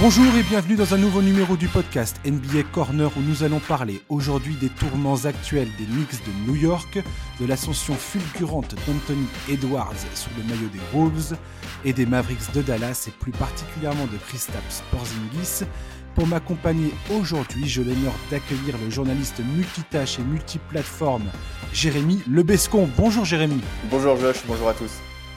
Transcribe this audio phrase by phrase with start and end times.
[0.00, 4.00] Bonjour et bienvenue dans un nouveau numéro du podcast NBA Corner où nous allons parler
[4.08, 6.98] aujourd'hui des tourments actuels des Knicks de New York,
[7.38, 11.36] de l'ascension fulgurante d'Anthony Edwards sous le maillot des Wolves
[11.84, 15.66] et des Mavericks de Dallas et plus particulièrement de Kristaps Porzingis.
[16.14, 21.28] Pour m'accompagner aujourd'hui, j'ai l'honneur d'accueillir le journaliste multitâche et multiplateforme
[21.74, 22.88] Jérémy Lebescon.
[22.96, 23.60] Bonjour Jérémy.
[23.90, 24.92] Bonjour Josh, bonjour à tous.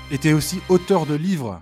[0.09, 1.61] Et tu es aussi auteur de livres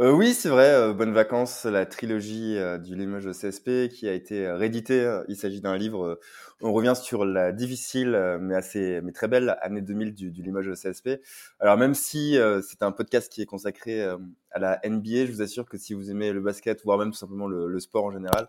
[0.00, 0.70] euh, oui, c'est vrai.
[0.70, 5.20] Euh, Bonnes vacances, la trilogie euh, du Limoges CSP qui a été réédité.
[5.28, 6.18] Il s'agit d'un livre.
[6.62, 10.72] on revient sur la difficile mais assez mais très belle année 2000 du, du Limoges
[10.72, 11.20] CSP.
[11.58, 15.68] Alors même si c'est un podcast qui est consacré à la NBA, je vous assure
[15.68, 18.48] que si vous aimez le basket, voire même tout simplement le, le sport en général,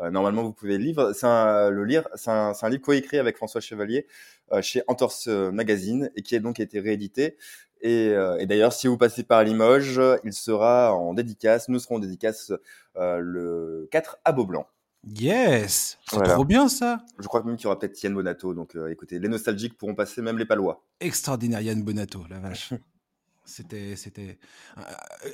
[0.00, 1.10] normalement vous pouvez le lire.
[1.14, 2.08] C'est un, le lire.
[2.14, 4.06] C'est un, un, livre coécrit avec François Chevalier
[4.60, 7.36] chez Entorse Magazine et qui a donc été réédité.
[7.82, 11.68] Et, euh, et d'ailleurs, si vous passez par Limoges, il sera en dédicace.
[11.68, 12.52] Nous serons en dédicace
[12.96, 14.66] euh, le 4 à Beaublanc.
[15.04, 18.54] Yes C'est trop bien ça Je crois même qu'il y aura peut-être Yann Bonato.
[18.54, 20.84] Donc euh, écoutez, les nostalgiques pourront passer, même les palois.
[21.00, 22.72] Extraordinaire Yann Bonato, la vache.
[23.44, 24.38] C'était, c'était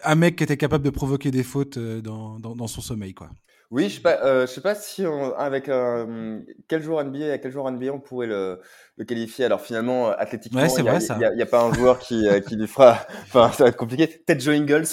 [0.03, 3.29] un mec qui était capable de provoquer des fautes dans, dans, dans son sommeil, quoi.
[3.71, 7.33] Oui, je sais pas, euh, je sais pas si on, avec euh, quel joueur NBA,
[7.33, 8.61] à quel joueur NBA on pourrait le,
[8.99, 9.45] le qualifier.
[9.45, 13.07] Alors finalement, athlétiquement, il n'y a, pas un joueur qui, euh, qui lui fera.
[13.29, 14.07] Enfin, ça va être compliqué.
[14.07, 14.87] Peut-être Joe Ingles,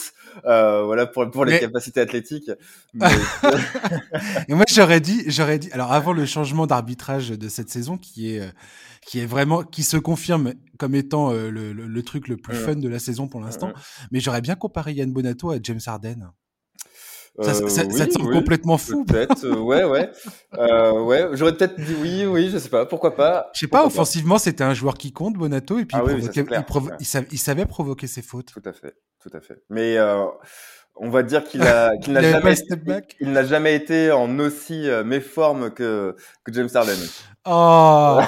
[0.45, 2.51] euh, voilà pour pour les capacités athlétiques.
[2.93, 3.07] Mais...
[4.47, 5.71] Et moi, j'aurais dit, j'aurais dit.
[5.71, 8.49] Alors avant le changement d'arbitrage de cette saison, qui est euh,
[9.05, 12.75] qui est vraiment qui se confirme comme étant le, le, le, truc le plus fun
[12.75, 13.71] de la saison pour l'instant.
[14.11, 16.31] Mais j'aurais bien comparé Yann Bonato à James Harden.
[17.41, 19.03] Ça, ça, ça, te semble complètement fou.
[19.03, 20.09] Peut-être, euh, ouais, ouais.
[20.57, 23.49] Euh, ouais, j'aurais peut-être dit oui, oui, je sais pas, pourquoi pas.
[23.53, 26.29] Je sais pas, offensivement, c'était un joueur qui compte, Bonato, et puis ah il, oui,
[26.33, 28.53] il, provo il, savait, il, savait, provoquer ses fautes.
[28.53, 29.61] Tout à fait, tout à fait.
[29.69, 30.23] Mais euh,
[30.95, 32.55] on va dire qu'il a, qu'il n'a jamais,
[33.19, 36.97] il, n'a jamais été en aussi euh, méforme que, que James Harden.
[37.45, 38.19] Oh,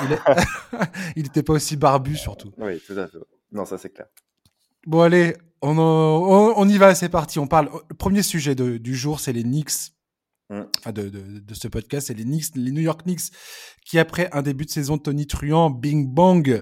[1.15, 2.51] il n'était pas aussi barbu surtout.
[2.57, 3.17] Oui, tout à fait.
[3.51, 4.07] Non, ça c'est clair.
[4.85, 7.39] Bon allez, on, on, y va, c'est parti.
[7.39, 7.69] On parle.
[7.89, 9.91] Le premier sujet de, du jour, c'est les Knicks.
[10.49, 10.61] Mm.
[10.79, 13.31] Enfin, de, de, de, ce podcast, c'est les Knicks, les New York Knicks,
[13.85, 16.61] qui après un début de saison Tony Truant, Bing Bang.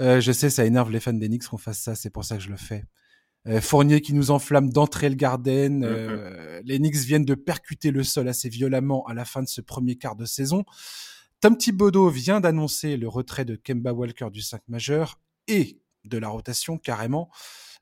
[0.00, 1.94] Euh, je sais, ça énerve les fans des Knicks qu'on fasse ça.
[1.94, 2.84] C'est pour ça que je le fais.
[3.46, 5.78] Euh, Fournier qui nous enflamme d'entrer le Garden.
[5.78, 5.84] Mm, mm.
[5.84, 9.60] Euh, les Knicks viennent de percuter le sol assez violemment à la fin de ce
[9.60, 10.64] premier quart de saison.
[11.40, 16.28] Tom Thibodeau vient d'annoncer le retrait de Kemba Walker du 5 majeur et de la
[16.28, 17.30] rotation carrément.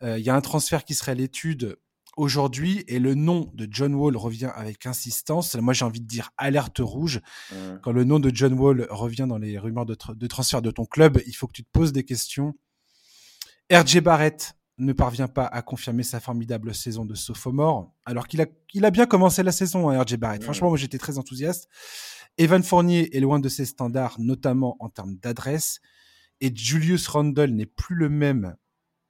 [0.03, 1.77] Euh, il y a un transfert qui serait à l'étude
[2.17, 5.55] aujourd'hui et le nom de John Wall revient avec insistance.
[5.55, 7.21] Moi, j'ai envie de dire alerte rouge.
[7.51, 7.55] Mmh.
[7.83, 10.85] Quand le nom de John Wall revient dans les rumeurs de, de, transfert de ton
[10.85, 12.55] club, il faut que tu te poses des questions.
[13.73, 18.47] RJ Barrett ne parvient pas à confirmer sa formidable saison de sophomore, alors qu'il a,
[18.75, 20.41] il a bien commencé la saison, hein, RJ Barrett.
[20.41, 20.45] Mmh.
[20.45, 21.69] Franchement, moi, j'étais très enthousiaste.
[22.39, 25.81] Evan Fournier est loin de ses standards, notamment en termes d'adresse.
[26.45, 28.57] Et Julius Randle n'est plus le même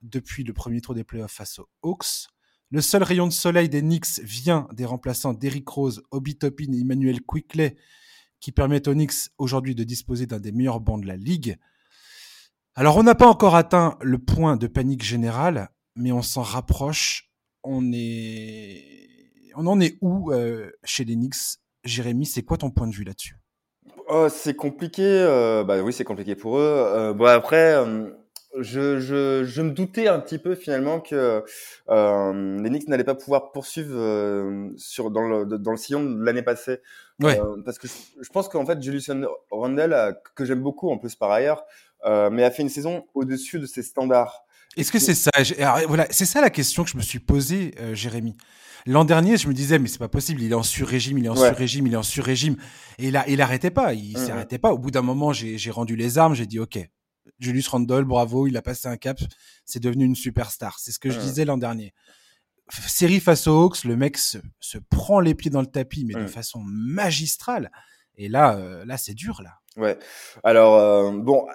[0.03, 2.27] depuis le premier tour des playoffs face aux Hawks.
[2.69, 6.81] Le seul rayon de soleil des Knicks vient des remplaçants d'Eric Rose, Obi Toppin et
[6.81, 7.75] Emmanuel Quickley,
[8.39, 11.57] qui permettent aux Knicks aujourd'hui de disposer d'un des meilleurs bancs de la ligue.
[12.75, 17.31] Alors on n'a pas encore atteint le point de panique générale, mais on s'en rapproche.
[17.63, 21.57] On est, on en est où euh, chez les Knicks?
[21.83, 23.39] Jérémy, c'est quoi ton point de vue là-dessus?
[24.13, 25.03] Oh, C'est compliqué.
[25.03, 26.61] Euh, bah oui, c'est compliqué pour eux.
[26.61, 27.75] Euh, bon après.
[27.75, 28.09] Euh
[28.59, 31.43] je, je, je, me doutais un petit peu finalement que
[31.89, 36.23] euh, les Knicks n'allaient pas pouvoir poursuivre euh, sur, dans, le, dans le sillon de
[36.23, 36.79] l'année passée.
[37.19, 37.39] Ouais.
[37.39, 39.09] Euh, parce que je, je, pense qu'en fait, Julius
[39.49, 41.65] Randle, que j'aime beaucoup en plus par ailleurs,
[42.05, 44.42] euh, mais a fait une saison au-dessus de ses standards.
[44.77, 45.31] Est-ce que c'est ça
[45.87, 48.35] Voilà, c'est ça la question que je me suis posée, euh, Jérémy.
[48.85, 51.29] L'an dernier, je me disais, mais c'est pas possible, il est en sur-régime, il est
[51.29, 52.57] en sur-régime, il est en sur-régime.
[52.97, 54.25] Et là, il arrêtait pas, il mmh.
[54.25, 54.73] s'arrêtait pas.
[54.73, 56.79] Au bout d'un moment, j'ai rendu les armes, j'ai dit, OK,
[57.39, 59.17] Julius Randle, bravo, il a passé un cap,
[59.65, 60.79] c'est devenu une superstar.
[60.79, 61.93] C'est ce que je disais l'an dernier.
[62.69, 66.13] Série face aux Hawks, le mec se, se, prend les pieds dans le tapis, mais
[66.13, 67.71] de façon magistrale.
[68.15, 69.59] Et là, euh, là, c'est dur, là.
[69.75, 69.97] Ouais.
[70.43, 71.45] Alors, euh, bon,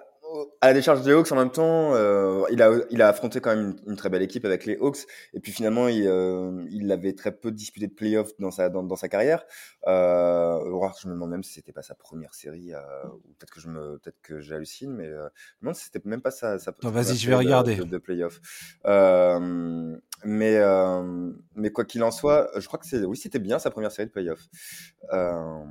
[0.60, 3.54] à la décharge des Hawks, en même temps, euh, il, a, il a affronté quand
[3.54, 5.06] même une, une, très belle équipe avec les Hawks.
[5.32, 8.82] Et puis finalement, il, euh, il avait très peu disputé de playoffs dans sa, dans,
[8.82, 9.44] dans sa carrière.
[9.86, 10.58] Euh,
[11.00, 13.68] je me demande même si c'était pas sa première série, euh, ou peut-être que je
[13.68, 16.74] me, peut-être que j'hallucine, mais euh, je me demande si c'était même pas sa, sa
[16.82, 17.76] Vas-y, je vais regarder.
[17.76, 18.40] De, de playoffs.
[18.86, 23.58] Euh, mais, euh, mais quoi qu'il en soit, je crois que c'est, oui, c'était bien
[23.58, 24.48] sa première série de playoffs.
[25.12, 25.64] Euh,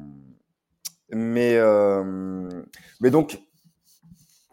[1.10, 2.50] mais, euh,
[3.00, 3.39] mais donc,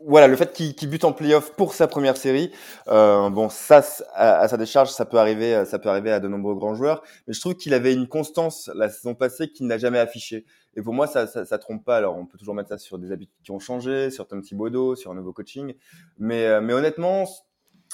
[0.06, 2.52] voilà, le fait qu'il bute en playoff pour sa première série,
[2.88, 3.82] euh, bon, ça,
[4.14, 7.02] à, sa décharge, ça peut arriver, ça peut arriver à de nombreux grands joueurs.
[7.26, 10.44] Mais je trouve qu'il avait une constance la saison passée qu'il n'a jamais affichée.
[10.76, 11.96] Et pour moi, ça, ça, ça, trompe pas.
[11.96, 14.96] Alors, on peut toujours mettre ça sur des habitudes qui ont changé, sur Tom Thibodeau,
[14.96, 15.74] sur un nouveau coaching.
[16.18, 17.24] Mais, euh, mais honnêtement,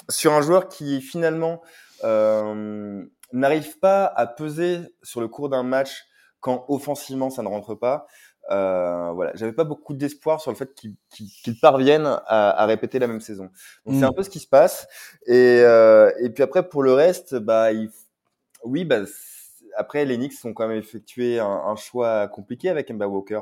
[0.08, 1.60] sur un joueur qui finalement
[2.04, 6.06] euh, n'arrive pas à peser sur le cours d'un match
[6.40, 8.06] quand offensivement ça ne rentre pas.
[8.50, 13.06] Euh, voilà, j'avais pas beaucoup d'espoir sur le fait qu'il parvienne à, à, répéter la
[13.06, 13.50] même saison.
[13.86, 14.14] Donc c'est un mm.
[14.14, 14.88] peu ce qui se passe.
[15.26, 17.90] Et, euh, et puis après pour le reste, bah il,
[18.64, 19.00] oui, bah
[19.80, 23.40] après les Knicks ont quand même effectué un, un choix compliqué avec Emba Walker.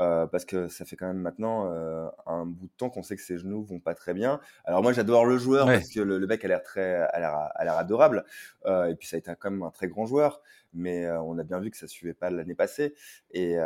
[0.00, 3.16] Euh, parce que ça fait quand même maintenant euh, un bout de temps qu'on sait
[3.16, 4.40] que ses genoux vont pas très bien.
[4.64, 8.24] Alors moi j'adore le joueur parce que le, mec a l'air très, a l'air, adorable
[8.66, 10.40] euh, et puis ça a été quand même un très grand joueur,
[10.72, 12.94] mais on a bien vu que ça suivait pas l'année passée
[13.32, 13.56] et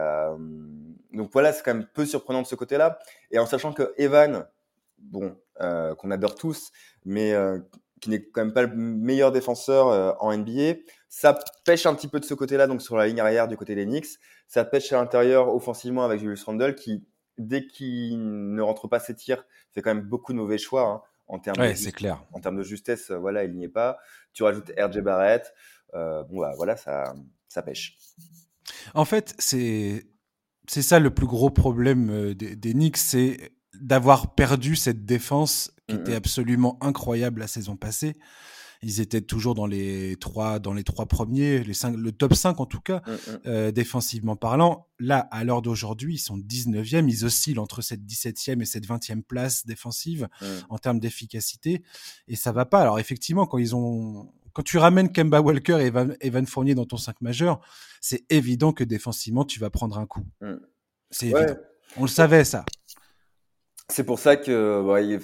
[1.12, 2.98] donc voilà c'est quand même peu surprenant de ce côté-là
[3.30, 4.46] et en sachant que Evan,
[4.98, 6.72] bon qu'on adore tous,
[7.04, 7.34] mais
[8.02, 10.81] qui n'est quand même pas le meilleur défenseur en NBA.
[11.08, 13.75] Ça pêche un petit peu de ce côté-là, donc sur la ligne arrière du côté
[13.75, 14.19] des Knicks.
[14.49, 17.06] Ça pêche à l'intérieur offensivement avec Julius Randle qui,
[17.38, 18.19] dès qu'il
[18.54, 21.56] ne rentre pas ses tirs, fait quand même beaucoup de mauvais choix hein, en termes
[21.56, 22.22] de c'est clair.
[22.32, 23.99] En termes de justesse, euh, voilà, il n'y est pas.
[24.32, 25.52] Tu rajoutes RJ Barrett,
[25.94, 27.14] euh, bon bah, voilà, ça,
[27.48, 27.96] ça pêche.
[28.94, 30.06] En fait, c'est
[30.69, 35.72] c'est ça le plus gros problème euh, des, des Knicks, c'est d'avoir perdu cette défense
[35.96, 38.14] qui était absolument incroyable la saison passée
[38.82, 42.60] ils étaient toujours dans les trois, dans les trois premiers, les cinq, le top 5
[42.60, 43.38] en tout cas, mmh, mmh.
[43.46, 44.88] Euh, défensivement parlant.
[44.98, 49.22] Là, à l'heure d'aujourd'hui, ils sont 19e, ils oscillent entre cette 17e et cette 20e
[49.22, 50.46] place défensive mmh.
[50.68, 51.82] en termes d'efficacité,
[52.26, 52.80] et ça va pas.
[52.80, 55.92] Alors effectivement, quand ils ont, quand tu ramènes Kemba Walker et
[56.26, 57.60] Evan, Fournier dans ton 5 majeur,
[58.00, 60.26] c'est évident que défensivement, tu vas prendre un coup.
[61.10, 61.56] C'est évident.
[61.98, 62.64] On le savait, ça.
[63.92, 65.20] C'est pour ça que bah, il,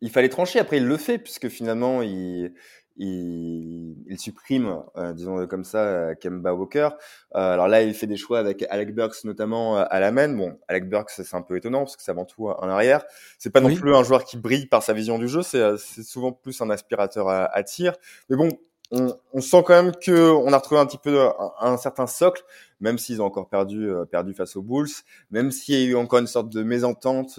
[0.00, 0.58] il, fallait trancher.
[0.58, 2.52] Après, il le fait puisque finalement, il,
[2.96, 6.88] il, il supprime, euh, disons comme ça, euh, Kemba Walker.
[7.36, 10.28] Euh, alors là, il fait des choix avec Alec Burks notamment à la main.
[10.28, 13.04] Bon, Alec Burks, c'est un peu étonnant parce que c'est avant tout un arrière.
[13.38, 15.42] C'est pas non plus un joueur qui brille par sa vision du jeu.
[15.42, 17.94] C'est souvent plus un aspirateur à, à tir.
[18.28, 18.48] Mais bon,
[18.90, 21.28] on, on, sent quand même que on a retrouvé un petit peu
[21.60, 22.42] un, certain socle,
[22.80, 24.90] même s'ils ont encore perdu, perdu face aux Bulls,
[25.30, 27.38] même s'il y a eu encore une sorte de mésentente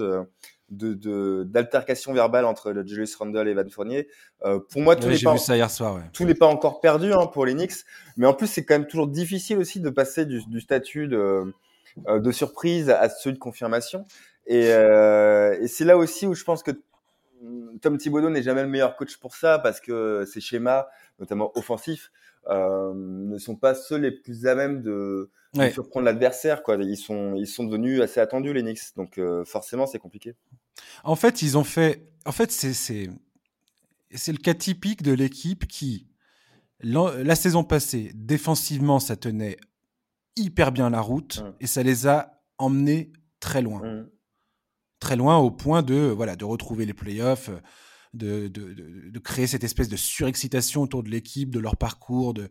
[0.71, 4.07] de d'altercation verbale entre le Julius Randle et Van Fournier.
[4.45, 6.01] Euh, pour moi, tout n'est pas ça hier soir, ouais.
[6.13, 7.83] tout n'est pas encore perdu hein, pour les Knicks,
[8.17, 11.53] mais en plus c'est quand même toujours difficile aussi de passer du, du statut de,
[12.07, 14.05] euh, de surprise à celui de confirmation.
[14.47, 16.71] Et, euh, et c'est là aussi où je pense que
[17.81, 20.87] Tom Thibodeau n'est jamais le meilleur coach pour ça parce que ses schémas,
[21.19, 22.11] notamment offensifs,
[22.47, 25.29] euh, ne sont pas ceux les plus à même de,
[25.71, 26.63] surprendre l'adversaire.
[26.63, 26.77] Quoi.
[26.77, 30.35] Ils sont, ils sont devenus assez attendus les Knicks, donc euh, forcément c'est compliqué.
[31.03, 32.07] En fait, ils ont fait.
[32.25, 32.73] En fait, c'est
[34.13, 36.07] c'est le cas typique de l'équipe qui
[36.83, 39.57] la saison passée défensivement ça tenait
[40.35, 41.53] hyper bien la route mmh.
[41.59, 43.81] et ça les a emmenés très loin.
[43.81, 44.09] Mmh.
[44.99, 47.49] Très loin au point de voilà de retrouver les playoffs,
[48.13, 48.73] de, de,
[49.09, 52.49] de, créer cette espèce de surexcitation autour de l'équipe, de leur parcours, de,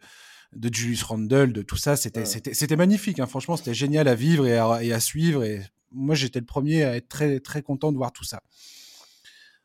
[0.55, 1.97] de Julius Randle, de tout ça.
[1.97, 3.21] C'était c'était magnifique.
[3.21, 3.27] Hein.
[3.27, 5.45] Franchement, c'était génial à vivre et à, et à suivre.
[5.45, 5.63] Et
[5.93, 8.43] moi, j'étais le premier à être très, très content de voir tout ça.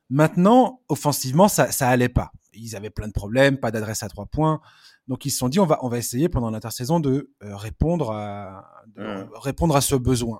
[0.09, 2.31] Maintenant, offensivement, ça, ça allait pas.
[2.53, 4.61] Ils avaient plein de problèmes, pas d'adresse à trois points.
[5.07, 8.11] Donc ils se sont dit, on va, on va essayer pendant l'intersaison de euh, répondre
[8.11, 9.23] à, mmh.
[9.35, 10.39] répondre à ce besoin.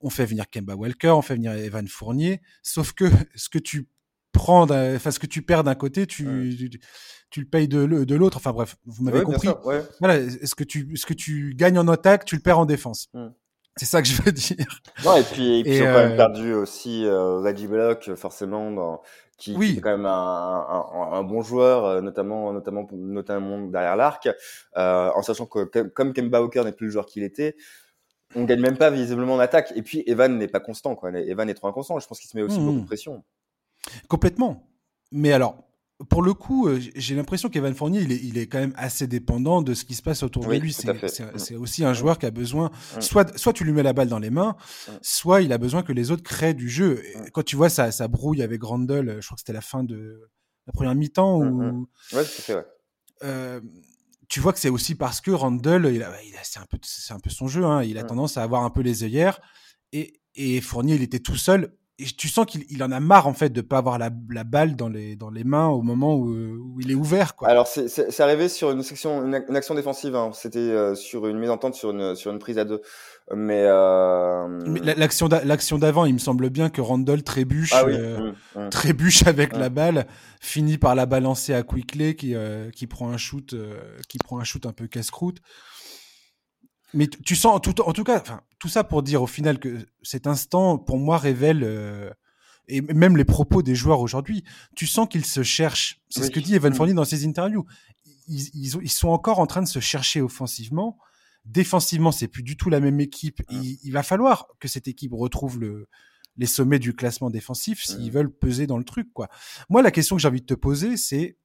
[0.00, 2.40] On fait venir Kemba Walker, on fait venir Evan Fournier.
[2.62, 3.88] Sauf que ce que tu
[4.32, 6.24] prends, enfin ce que tu perds d'un côté, tu,
[6.70, 6.80] tu,
[7.38, 8.38] le payes de, de l'autre.
[8.38, 9.48] Enfin bref, vous m'avez compris.
[10.00, 13.08] Voilà, ce que tu, ce que tu gagnes en attaque, tu le perds en défense.
[13.14, 13.28] Mmh.
[13.76, 14.66] C'est ça que je veux dire.
[15.04, 19.00] Non, et puis, ils ont quand même euh, perdu aussi euh, Reggie Block, forcément, dans,
[19.38, 19.76] qui, oui.
[19.78, 24.28] est quand même un, un, un, bon joueur, euh, notamment, notamment, notamment derrière l'arc,
[24.76, 27.56] euh, en sachant que comme Kemba Walker n'est plus le joueur qu'il était,
[28.34, 29.72] on gagne même pas visiblement en attaque.
[29.76, 31.10] Et puis Evan n'est pas constant, quoi.
[31.12, 31.98] Evan est trop inconstant.
[31.98, 32.66] Je pense qu'il se met aussi mmh.
[32.66, 33.24] beaucoup de pression.
[34.08, 34.68] Complètement.
[35.10, 35.64] Mais alors,
[36.08, 39.06] pour le coup, euh, j'ai l'impression qu'Evan Fournier, il est, il est, quand même assez
[39.06, 40.72] dépendant de ce qui se passe autour de lui.
[40.72, 44.18] C'est aussi un joueur qui a besoin, soit, soit tu lui mets la balle dans
[44.18, 44.56] les mains,
[45.02, 47.02] soit il a besoin que les autres créent du jeu.
[47.32, 50.30] quand tu vois ça, ça brouille avec Randall, je crois que c'était la fin de
[50.66, 51.40] la première mi-temps.
[51.40, 52.66] Où, ouais, c'est vrai.
[53.22, 53.60] Euh,
[54.28, 56.78] tu vois que c'est aussi parce que Randall, il a, c'est un peu,
[57.10, 57.64] un peu son jeu.
[57.64, 59.40] Hein, il a tendance à avoir un peu les œillères.
[59.92, 61.74] Et, et Fournier, il était tout seul
[62.16, 64.88] tu sens qu'il en a marre en fait de pas avoir la, la, balle dans
[64.88, 67.48] les dans les mains au moment où, où il est ouvert quoi.
[67.48, 70.30] Alors c'est arrivé sur une section une, action défensive hein.
[70.32, 72.80] c'était euh, sur une mise en tente sur une sur une prise à deux
[73.32, 74.48] mais, euh...
[74.66, 78.68] mais l'action l'action d'avant il me semble bien que Randall trébuche ah euh, mmh, mmh.
[78.70, 80.06] trébuche avec la balle
[80.40, 83.54] finit par la balancer à Quickley qui euh, qui prend un shoot
[84.08, 85.40] qui prend un shoot un peu casse-croûte.
[86.94, 88.22] Mais tu sens, en tout, en tout cas,
[88.58, 92.10] tout ça pour dire au final que cet instant, pour moi, révèle, euh,
[92.68, 94.44] et même les propos des joueurs aujourd'hui,
[94.76, 96.00] tu sens qu'ils se cherchent.
[96.08, 96.76] C'est ce que dit Evan mm.
[96.76, 97.66] Fournier dans ses interviews.
[98.26, 100.98] Ils, ils, ils, sont encore en train de se chercher offensivement.
[101.44, 103.40] Défensivement, c'est plus du tout la même équipe.
[103.50, 103.62] Mm.
[103.62, 105.88] Il, il, va falloir que cette équipe retrouve le,
[106.36, 108.14] les sommets du classement défensif s'ils mm.
[108.14, 109.28] veulent peser dans le truc, quoi.
[109.68, 111.36] Moi, la question que j'ai envie de te poser, c'est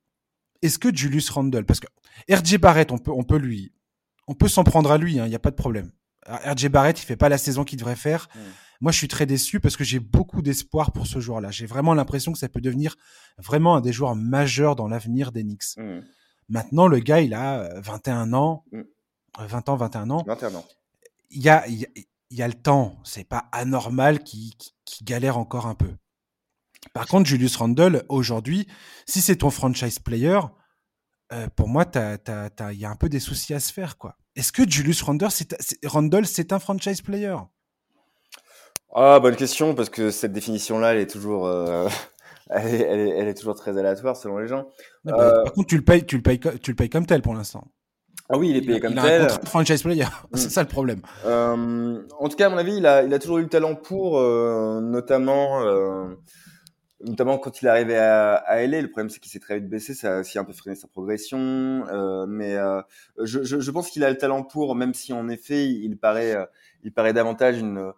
[0.61, 1.87] est-ce que Julius Randle, parce que
[2.29, 3.73] RJ Barrett, on peut, on peut lui,
[4.27, 5.91] on peut s'en prendre à lui, il hein, n'y a pas de problème.
[6.27, 8.27] RJ Barrett, il fait pas la saison qu'il devrait faire.
[8.36, 8.39] Hmm.
[8.82, 11.51] Moi, je suis très déçu parce que j'ai beaucoup d'espoir pour ce joueur-là.
[11.51, 12.96] J'ai vraiment l'impression que ça peut devenir
[13.38, 15.77] vraiment un des joueurs majeurs dans l'avenir des Knicks.
[15.77, 16.01] Hmm.
[16.50, 18.65] Maintenant, le gars, il a 21 euh, ans,
[19.38, 19.72] 20 hmm.
[19.72, 20.24] ans, 21 ans.
[20.27, 20.65] 21 ans.
[21.29, 21.88] Il y a, il
[22.32, 22.98] y a, le temps.
[23.03, 24.53] C'est pas anormal qu'il
[25.03, 25.91] galère encore un peu.
[26.94, 28.67] Par contre, Julius Randle, aujourd'hui,
[29.08, 30.39] si c'est ton franchise player,
[31.34, 34.15] euh, pour moi, il y a un peu des soucis à se faire, quoi.
[34.36, 37.36] Est-ce que Julius Randle, c'est un franchise player?
[38.94, 41.88] Ah, bonne question, parce que cette définition-là, elle est toujours, euh,
[42.50, 44.67] elle, est, toujours très aléatoire selon les gens.
[45.03, 47.22] Bah, euh, par contre, tu le payes, tu le payes, tu le payes comme tel
[47.22, 47.67] pour l'instant.
[48.29, 49.24] Ah oui, il est payé comme tel.
[49.24, 50.51] Il a un franchise player, c'est mm.
[50.51, 51.01] ça le problème.
[51.25, 54.22] en tout cas, à mon avis, il a, il a toujours eu le talent pour,
[54.22, 55.62] notamment
[57.05, 59.69] notamment quand il est arrivé à, à LA, le problème c'est qu'il s'est très vite
[59.69, 61.85] baissé, ça a aussi un peu freiné sa progression.
[61.88, 62.81] Euh, mais euh,
[63.24, 66.35] je, je, je, pense qu'il a le talent pour, même si en effet il paraît,
[66.35, 66.45] euh,
[66.83, 67.93] il paraît davantage une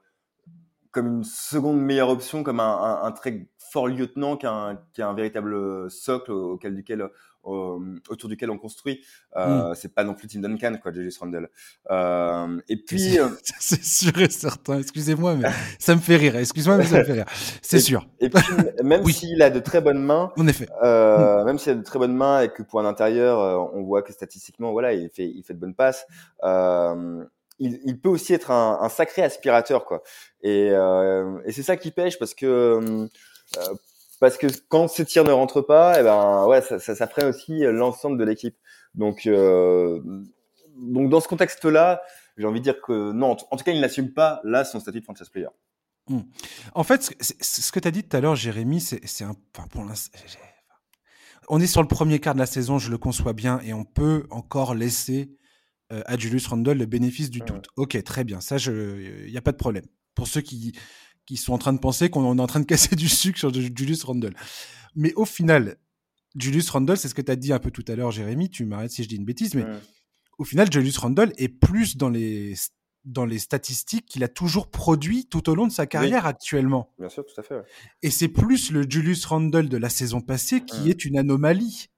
[0.92, 5.92] comme une seconde meilleure option, comme un, un, un très fort lieutenant qu'un qu'un véritable
[5.92, 7.10] socle auquel duquel
[7.48, 9.04] autour duquel on construit.
[9.36, 9.76] Euh, hmm.
[9.76, 11.50] C'est pas non plus Tim Duncan, quoi, Julius Randle.
[11.90, 13.18] Euh, et puis,
[13.60, 14.80] c'est sûr et certain.
[14.80, 15.50] Excusez-moi, mais
[15.80, 16.36] ça me fait rire.
[16.38, 17.26] Excuse-moi, mais ça me fait rire.
[17.62, 18.08] C'est sûr.
[18.20, 18.44] Et puis,
[18.84, 21.46] même s'il a de très bonnes mains, en effet, euh, hmm.
[21.46, 24.02] même s'il a de très bonnes mains et que pour un intérieur, euh, on voit
[24.02, 26.06] que statistiquement, voilà, il fait, il fait de bonnes passes.
[26.44, 27.24] Euh,
[27.60, 30.04] il, il, peut aussi être un, un sacré aspirateur, quoi.
[30.42, 33.08] Et, euh, et c'est ça qui pêche parce que euh,
[34.20, 37.08] parce que quand ces tirs ne rentrent pas, et eh ben ouais, ça, ça, ça
[37.08, 38.56] ferait aussi l'ensemble de l'équipe.
[38.96, 40.02] Donc, euh,
[40.78, 42.02] donc dans ce contexte-là,
[42.38, 45.00] j'ai envie de dire que non, en tout cas, il n'assume pas là son statut
[45.00, 45.50] de franchise player.
[46.08, 46.22] Hmm.
[46.74, 49.36] En fait, ce que tu as dit tout à l'heure, Jérémy, c'est un.
[49.56, 49.86] Enfin, pour
[51.50, 53.86] on est sur le premier quart de la saison, je le conçois bien, et on
[53.86, 55.32] peut encore laisser
[55.94, 57.68] euh, à Julius Randle le bénéfice du doute.
[57.78, 59.86] Ok, très bien, ça, il n'y a pas de problème.
[60.14, 60.74] Pour ceux qui,
[61.28, 63.54] qui sont en train de penser qu'on est en train de casser du sucre sur
[63.54, 64.34] Julius Randle.
[64.96, 65.78] Mais au final,
[66.36, 68.66] Julius Randle, c'est ce que tu as dit un peu tout à l'heure, Jérémy, tu
[68.66, 69.66] m'arrêtes si je dis une bêtise, mais
[70.40, 72.56] au final, Julius Randle est plus dans les,
[73.06, 76.94] dans les statistiques qu'il a toujours produit tout au long de sa carrière actuellement.
[76.98, 77.62] Bien sûr, tout à fait.
[78.02, 81.90] Et c'est plus le Julius Randle de la saison passée qui est une anomalie.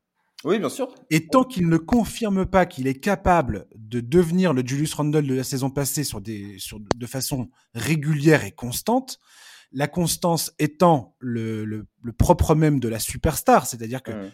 [0.46, 0.94] Oui, bien sûr.
[1.10, 5.36] Et tant qu'il ne confirme pas qu'il est capable de devenir le Julius Randle de
[5.36, 9.20] la saison passée sur des, sur, de façon régulière et constante,
[9.72, 14.30] la constance étant le, le, le propre même de la superstar, c'est-à-dire que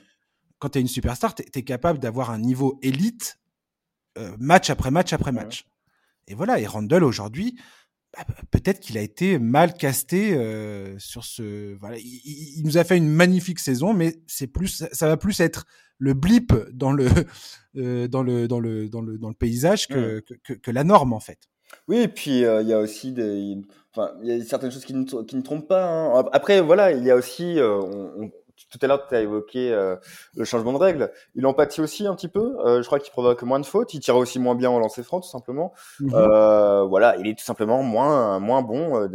[0.59, 3.39] quand tu es une superstar, tu es, capable d'avoir un niveau élite
[4.17, 5.65] euh, match après match après match.
[6.27, 7.59] Et voilà, et Randle aujourd'hui,
[8.51, 11.75] peut-être qu'il a été mal casté euh, sur ce.
[11.75, 15.39] Voilà, il, il, nous a fait une magnifique saison, mais c'est plus, ça va plus
[15.39, 15.65] être
[15.97, 17.07] le blip dans le,
[17.77, 20.37] euh, dans le, dans le, dans le, dans le paysage que, mmh.
[20.43, 21.39] que, que, la norme en fait.
[21.87, 23.57] Oui, et puis euh, il y a aussi des,
[23.95, 25.87] enfin, il y a certaines choses qui ne, qui ne trompent pas.
[25.87, 26.25] Hein.
[26.31, 28.31] Après, voilà, il y a aussi, on,
[28.69, 29.95] tout à l'heure, tu as évoqué euh,
[30.35, 31.11] le changement de règles.
[31.35, 32.57] Il empathie aussi un petit peu.
[32.65, 33.93] Euh, je crois qu'il provoque moins de fautes.
[33.93, 35.73] Il tire aussi moins bien au lancer franc, tout simplement.
[35.99, 36.11] Mhm.
[36.13, 39.07] Euh, voilà, il est tout simplement moins moins bon.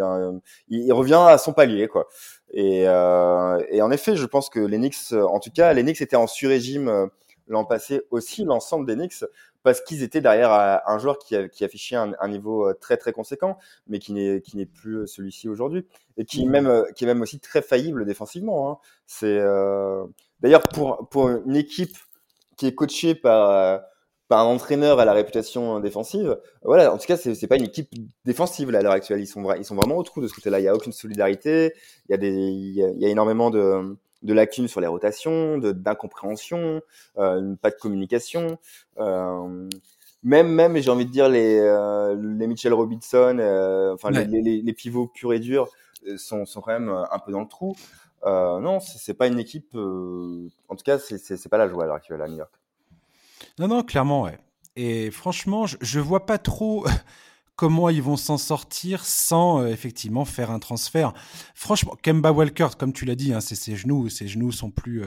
[0.69, 2.07] Il, il, revient à son palier, quoi.
[2.53, 7.11] Et, et en effet, je pense que l'Enix, en tout cas, l'Enix était en sur-régime
[7.51, 9.25] l'an passé aussi, l'ensemble des Knicks,
[9.63, 13.13] parce qu'ils étaient derrière un joueur qui, qui affichait un, un, niveau euh, très très
[13.13, 15.87] conséquent, mais qui n'est qui n'est plus celui-ci aujourd'hui
[16.17, 16.51] et qui est mmh.
[16.51, 18.71] même euh, qui est même aussi très faillible défensivement.
[18.71, 18.79] Hein.
[19.07, 20.05] C'est euh...
[20.41, 21.97] d'ailleurs pour pour une équipe
[22.57, 23.83] qui est coachée par
[24.29, 26.39] par un entraîneur à la réputation défensive.
[26.63, 27.91] Voilà, en tout cas, c'est c'est pas une équipe
[28.25, 29.21] défensive là, à l'heure actuelle.
[29.21, 30.61] Ils sont ils sont vraiment au trou de ce côté-là.
[30.61, 31.73] Il y a aucune solidarité.
[32.09, 34.81] Il y a des il y a, il y a énormément de de lacunes sur
[34.81, 36.81] les rotations, d'incompréhension,
[37.19, 38.59] euh, pas de communication.
[38.99, 39.69] Euh,
[40.23, 44.61] même, même, j'ai envie de dire les, euh, les Mitchell Robinson, euh, enfin les, les,
[44.61, 45.69] les, pivots purs et durs,
[46.17, 47.75] sont, sont quand même un peu dans le trou.
[48.25, 49.75] non, c'est pas une équipe.
[49.75, 52.53] en tout cas, c'est pas la joie à l'heure actuelle à New York.
[53.59, 54.39] Non, non, clairement, ouais.
[54.77, 56.85] Et franchement, je, je vois pas trop
[57.61, 61.13] comment ils vont s'en sortir sans effectivement faire un transfert.
[61.55, 65.05] Franchement, Kemba Walker, comme tu l'as dit, hein, ses genoux, ses genoux sont plus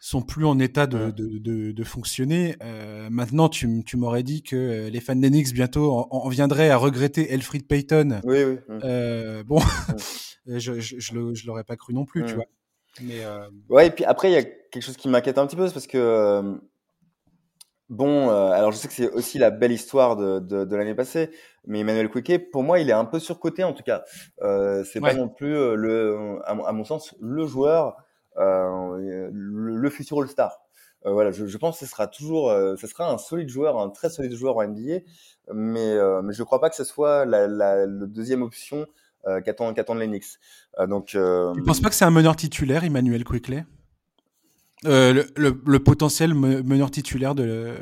[0.00, 2.56] sont plus en état de, de, de, fonctionner.
[2.62, 6.76] Euh, maintenant, tu, tu m'aurais dit que euh, les fans d'Enix bientôt en, viendraient à
[6.76, 8.20] regretter Elfried Payton.
[8.24, 8.56] Oui, oui.
[8.84, 9.58] Euh, bon,
[10.46, 12.36] je, je, je l'aurais pas cru non plus, tu mmh.
[12.36, 12.46] vois.
[13.02, 13.20] Mais
[13.68, 15.74] Ouais, et puis après, il y a quelque chose qui m'inquiète un petit peu, c'est
[15.74, 16.56] parce que
[17.88, 21.30] Bon, alors je sais que c'est aussi la belle histoire de, de, de l'année passée,
[21.66, 24.02] mais Emmanuel Quiquet, pour moi, il est un peu surcoté en tout cas.
[24.42, 27.96] Euh, c'est pas non plus le, à, à, mon sens, le joueur
[28.38, 30.58] euh, le, futur All-Star.
[31.06, 33.78] Euh, voilà, je, je, pense que ce sera toujours, euh, ce sera un solide joueur,
[33.78, 35.00] un très solide joueur en NBA,
[35.52, 38.86] mais, mais je ne crois pas que ce soit la, la, la deuxième option
[39.26, 40.24] euh, qu'attend Knicks.
[40.78, 41.52] Euh, donc, euh...
[41.54, 43.64] Tu penses pas que c'est un meneur titulaire, Emmanuel Quickley
[44.84, 47.74] euh, le, le, le, potentiel meneur titulaire de.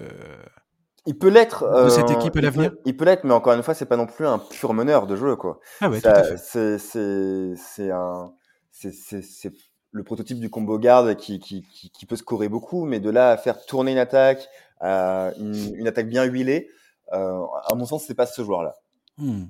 [1.06, 2.72] Il peut l'être de cette équipe à l'avenir.
[2.86, 5.16] Il peut l'être, mais encore une fois, c'est pas non plus un pur meneur de
[5.16, 5.60] jeu, quoi.
[5.80, 6.00] Ah ouais,
[6.36, 8.32] C'est c'est un
[8.70, 9.52] c'est
[9.92, 13.36] le prototype du combo garde qui, qui, qui, peut scorer beaucoup, mais de là à
[13.36, 14.48] faire tourner une attaque,
[14.82, 16.68] euh, une, attaque bien huilée,
[17.12, 18.74] euh, à mon sens, c'est pas ce joueur-là.
[19.18, 19.44] Hmm.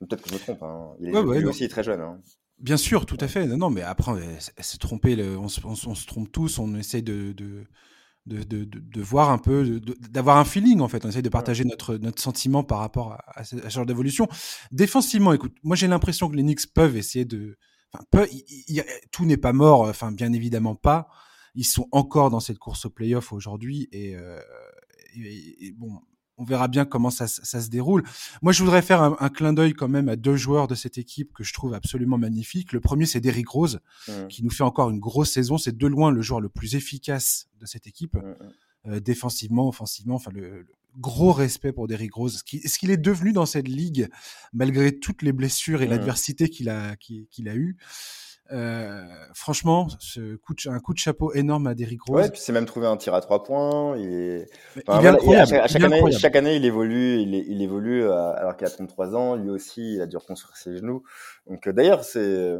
[0.00, 0.62] Peut-être que je me trompe.
[0.62, 0.94] Hein.
[1.00, 2.00] Il est lui aussi très jeune.
[2.00, 2.20] Hein.
[2.60, 3.46] Bien sûr, tout à fait.
[3.46, 4.12] Non, mais après,
[4.60, 5.48] se tromper, on, on,
[5.94, 6.58] se trompe tous.
[6.58, 7.64] On essaie de, de,
[8.26, 11.04] de, de, de voir un peu, d'avoir un feeling en fait.
[11.04, 14.28] On essaie de partager notre, notre sentiment par rapport à, à ce genre d'évolution.
[14.72, 17.56] Défensivement, écoute, moi j'ai l'impression que les Knicks peuvent essayer de
[17.92, 18.28] Enfin, peu,
[19.12, 21.08] tout n'est pas mort, enfin bien évidemment pas.
[21.54, 24.38] Ils sont encore dans cette course au playoff aujourd'hui et, euh,
[25.16, 26.00] et, bon,
[26.38, 28.04] on verra bien comment ça, ça, se déroule.
[28.42, 30.96] Moi, je voudrais faire un, un clin d'œil quand même à deux joueurs de cette
[30.96, 32.72] équipe que je trouve absolument magnifiques.
[32.72, 34.28] Le premier, c'est Derrick Rose, mmh.
[34.28, 35.58] qui nous fait encore une grosse saison.
[35.58, 38.90] C'est de loin le joueur le plus efficace de cette équipe, mmh, mmh.
[38.92, 40.14] euh, défensivement, offensivement.
[40.14, 40.64] Enfin, le,
[40.96, 42.42] gros respect pour Derrick Rose.
[42.46, 44.08] Ce qu'il est devenu dans cette ligue,
[44.52, 45.90] malgré toutes les blessures et mmh.
[45.90, 47.76] l'adversité qu'il a, qu'il a eu.
[48.50, 52.16] Euh, franchement, ce coup de, un coup de chapeau énorme à Derrick Rose.
[52.16, 53.96] Ouais, puis c'est même trouvé un tir à trois points.
[53.98, 54.46] Il est,
[54.86, 55.54] enfin, il est incroyable.
[55.54, 59.14] À chaque, année, chaque, année, il évolue, il, il évolue euh, alors qu'il a 33
[59.14, 59.34] ans.
[59.36, 61.02] Lui aussi, il a dû reconstruire ses genoux.
[61.46, 62.56] Donc euh, d'ailleurs, c'est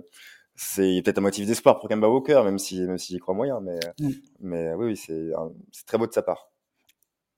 [0.57, 3.61] c'est peut-être un motif d'espoir pour Kemba Walker, même si même si j'y crois moyen.
[3.61, 4.11] Mais mmh.
[4.41, 5.31] mais oui, oui, c'est
[5.73, 6.51] c'est très beau de sa part.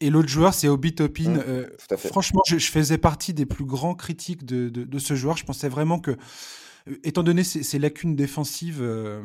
[0.00, 1.30] Et l'autre joueur, c'est Obi Topin.
[1.30, 1.66] Mmh, euh,
[1.98, 5.36] franchement, je, je, faisais partie des plus grands critiques de, de, de, ce joueur.
[5.36, 6.16] Je pensais vraiment que,
[7.04, 9.22] étant donné ses, ses lacunes défensives, euh,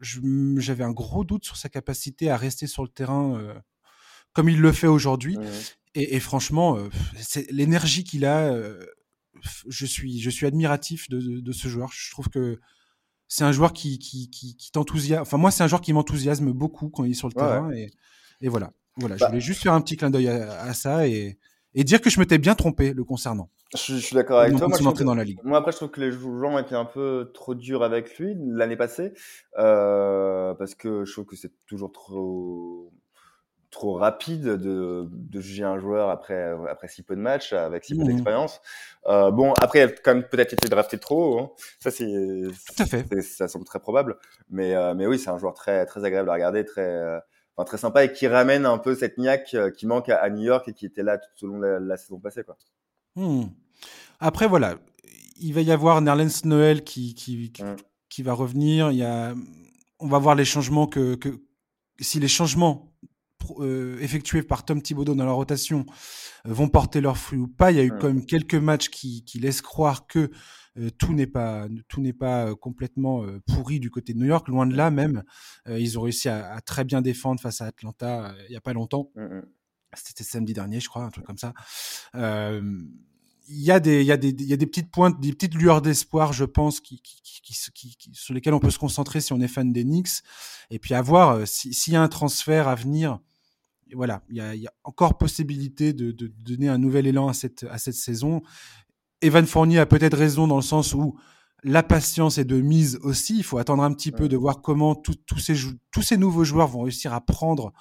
[0.00, 3.54] j'avais un gros doute sur sa capacité à rester sur le terrain euh,
[4.32, 5.38] comme il le fait aujourd'hui.
[5.94, 6.88] Et, et, franchement, euh,
[7.50, 8.54] l'énergie qu'il a,
[9.68, 11.90] je suis, je suis admiratif de, de, ce joueur.
[11.92, 12.60] Je trouve que
[13.28, 15.22] c'est un joueur qui, qui, qui, qui t'enthousiasme.
[15.22, 17.72] Enfin, moi, c'est un joueur qui m'enthousiasme beaucoup quand il est sur le ouais, terrain.
[17.72, 17.90] Et,
[18.42, 18.72] et voilà.
[18.98, 21.38] Voilà, je bah voulais juste faire un petit clin d'œil à, ça et,
[21.76, 23.50] et dire que je m'étais bien trompé le concernant.
[23.74, 24.66] Je, je suis d'accord avec toi.
[24.80, 25.38] Moi, dans la ligue.
[25.44, 28.76] moi, après, je trouve que les gens étaient un peu trop durs avec lui l'année
[28.76, 29.12] passée,
[29.58, 32.90] euh, parce que je trouve que c'est toujours trop
[33.72, 37.94] trop rapide de, de juger un joueur après après si peu de matchs, avec si
[37.94, 38.06] peu mmh.
[38.06, 38.60] d'expérience.
[39.06, 41.38] Euh, bon, après, il a quand même peut-être été drafté trop.
[41.38, 41.50] Hein.
[41.80, 43.04] Ça, c'est tout à fait.
[43.20, 44.16] Ça semble très probable.
[44.48, 47.20] Mais euh, mais oui, c'est un joueur très très agréable à regarder, très
[47.56, 50.44] enfin, très sympa et qui ramène un peu cette niaque euh, qui manque à, New
[50.44, 52.44] York et qui était là tout au long de la, saison passée.
[52.44, 52.56] Quoi.
[53.14, 53.44] Hmm.
[54.20, 54.76] Après, voilà,
[55.40, 57.76] il va y avoir Nerlens Noël qui, qui, hmm.
[58.08, 58.90] qui, va revenir.
[58.90, 59.34] Il y a,
[59.98, 61.40] on va voir les changements que, que
[62.00, 62.92] si les changements
[63.58, 65.86] euh, effectués par Tom Thibodeau dans la rotation
[66.46, 67.72] euh, vont porter leurs fruits ou pas.
[67.72, 70.30] Il y a eu quand même quelques matchs qui, qui laissent croire que
[70.78, 74.48] euh, tout n'est pas tout n'est pas complètement euh, pourri du côté de New York.
[74.48, 75.22] Loin de là même,
[75.68, 78.72] ils ont réussi à, à, très bien défendre face à Atlanta il y a pas
[78.72, 79.10] longtemps.
[79.14, 79.42] Mmh, mmh.
[79.94, 81.54] C'était samedi dernier, je crois, un truc comme ça.
[82.14, 85.32] il y a des il y a des il y a des petites pointes des
[85.32, 89.20] petites lueurs d'espoir je pense qui, qui, qui, qui, sur lesquelles on peut se concentrer
[89.20, 90.22] si on est fan des Knicks
[90.70, 93.20] et puis à voir s'il y a un transfert à venir
[93.94, 97.28] voilà il y a, il y a encore possibilité de, de, donner un nouvel élan
[97.28, 98.42] à cette à cette saison
[99.22, 101.18] Evan Fournier a peut-être raison dans le sens où
[101.62, 103.38] la patience est de mise aussi.
[103.38, 105.54] Il faut attendre un petit peu de voir comment tous ces,
[105.90, 107.72] tous ces nouveaux joueurs vont réussir à prendre.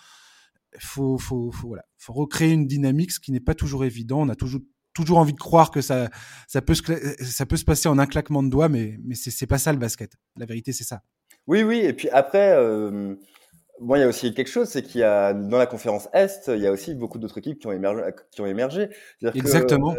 [0.73, 4.21] Il faut, faut, faut, voilà, faut recréer une dynamique, ce qui n'est pas toujours évident.
[4.21, 4.61] On a toujours,
[4.93, 6.09] toujours envie de croire que ça,
[6.47, 6.83] ça, peut, se,
[7.23, 9.79] ça peut se passer en un claquement de doigts, mais, mais c'est pas ça le
[9.79, 10.13] basket.
[10.37, 11.03] La vérité, c'est ça.
[11.47, 11.77] Oui, oui.
[11.77, 13.15] Et puis après, euh,
[13.81, 16.47] Bon, il y a aussi quelque chose, c'est qu'il y a dans la conférence Est,
[16.47, 18.03] il y a aussi beaucoup d'autres équipes qui ont émergé.
[18.31, 18.89] Qui ont émergé.
[19.21, 19.95] Exactement.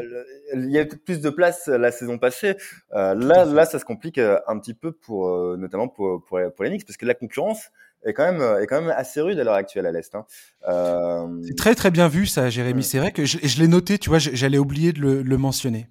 [0.55, 2.57] il y a peut-être plus de place la saison passée.
[2.93, 6.71] Euh, là, là, ça se complique un petit peu pour, notamment pour, pour, pour les
[6.71, 7.71] Knicks, parce que la concurrence,
[8.07, 10.15] est quand même est quand même assez rude à l'heure actuelle à l'est.
[10.15, 10.25] Hein.
[10.69, 11.27] Euh...
[11.47, 12.83] C'est très très bien vu ça, Jérémy.
[12.83, 15.89] C'est vrai que je, je l'ai noté, tu vois, j'allais oublier de le, le mentionner.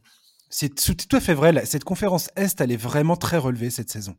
[0.50, 1.66] C'est tout à fait vrai.
[1.66, 4.16] Cette conférence Est, elle est vraiment très relevée cette saison.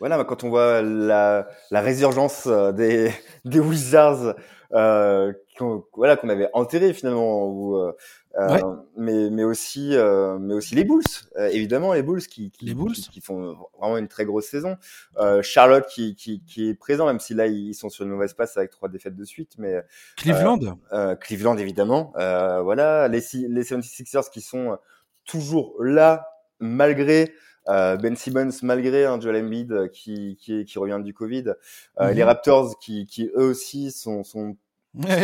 [0.00, 3.12] Voilà, quand on voit la, la résurgence euh, des,
[3.44, 4.34] des Wizards
[4.74, 7.92] euh, qu'on voilà, qu'on avait enterré finalement, ou, euh,
[8.38, 8.58] euh
[8.98, 11.02] mais, mais, aussi, euh, mais aussi les Bulls,
[11.50, 12.92] évidemment les Bulls qui, qui, les Bulls.
[12.92, 14.76] Qui, font vraiment une très grosse saison.
[15.40, 18.58] Charlotte qui, qui, qui, est présent, même si là ils sont sur une mauvaise passe
[18.58, 19.82] avec trois défaites de suite, mais
[20.16, 20.78] Cleveland,
[21.20, 24.78] Cleveland évidemment, voilà les, les 76ers qui sont
[25.24, 26.28] toujours là
[26.60, 27.26] malgré euh,
[27.68, 31.52] ben Simmons, malgré un Joel Embiid euh, qui, qui, qui, revient du Covid,
[32.00, 32.28] euh, les mhm.
[32.28, 34.56] Raptors qui, qui eux aussi sont, sont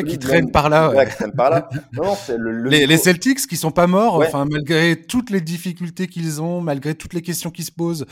[0.06, 0.90] qui traînent par là.
[0.90, 1.06] Ouais.
[1.06, 1.68] qui traînent par là.
[1.94, 6.06] Non, le, le les, les, Celtics qui sont pas morts, enfin malgré toutes les difficultés
[6.06, 8.04] qu'ils ont, malgré toutes les questions qui se posent,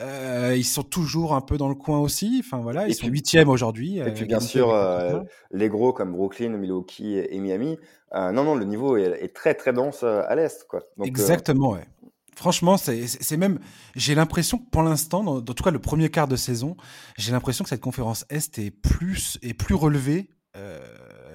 [0.00, 2.42] euh, ils sont toujours un peu dans le coin aussi.
[2.44, 3.98] Enfin voilà, ils sont huitièmes aujourd'hui.
[3.98, 4.74] Et puis bien sûr
[5.50, 7.78] les gros comme Brooklyn, Milwaukee et Miami.
[8.14, 10.82] non non, le niveau est, est très très dense à l'est quoi.
[10.98, 11.86] Donc, Exactement, ouais.
[12.34, 13.58] Franchement, c'est même.
[13.94, 16.76] J'ai l'impression que pour l'instant, dans, tout cas le premier quart de saison,
[17.18, 20.78] j'ai l'impression que cette conférence Est est plus est plus relevée euh,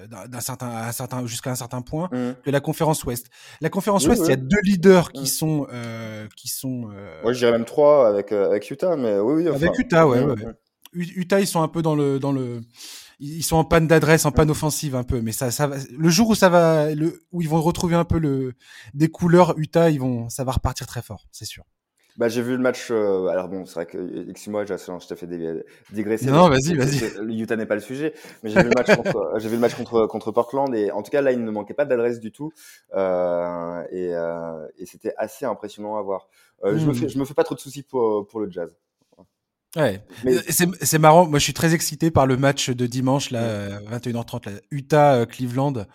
[0.06, 2.42] d'un certain, à certain jusqu'à un certain point mmh.
[2.44, 3.28] que la conférence Ouest.
[3.60, 5.26] La conférence Ouest, il y a deux leaders qui mmh.
[5.26, 6.90] sont euh, qui sont.
[6.92, 7.22] Euh...
[7.22, 9.48] Moi, je dirais même trois avec euh, avec Utah, mais oui, oui.
[9.48, 10.54] avec Utah, ouais, mmh, ouais.
[10.94, 12.60] Utah, ils sont un peu dans le dans le
[13.20, 16.08] ils sont en panne d'adresse, en panne offensive un peu, mais ça, ça va, le
[16.08, 18.54] jour où ça va, le, où ils vont retrouver un peu le,
[18.94, 21.64] des couleurs Utah, ils vont, ça va repartir très fort, c'est sûr.
[22.18, 22.88] Bah, j'ai vu le match.
[22.90, 24.74] Euh, alors bon, c'est vrai que excuse-moi, je
[25.06, 26.26] t'ai fait.
[26.26, 27.40] Non, vas-y, vas-y.
[27.40, 29.76] Utah n'est pas le sujet, mais j'ai vu le match contre, j'ai vu le match
[29.76, 32.50] contre contre Portland et en tout cas là, il ne manquait pas d'adresse du tout
[32.94, 36.28] euh, et, euh, et c'était assez impressionnant à voir.
[36.64, 36.94] Euh, Je me hmm.
[36.96, 38.76] fais je me fais pas trop de soucis pour pour le Jazz.
[39.76, 40.36] Ouais, mais...
[40.80, 41.26] c'est marrant.
[41.26, 45.86] Moi, je suis très excité par le match de dimanche, là, 21h30, là, Utah-Cleveland.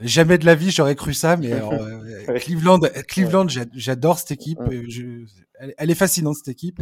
[0.00, 4.58] Jamais de la vie, j'aurais cru ça, mais euh, Cleveland, Cleveland, j'adore cette équipe.
[4.88, 5.24] Je,
[5.78, 6.80] elle, est fascinante cette équipe.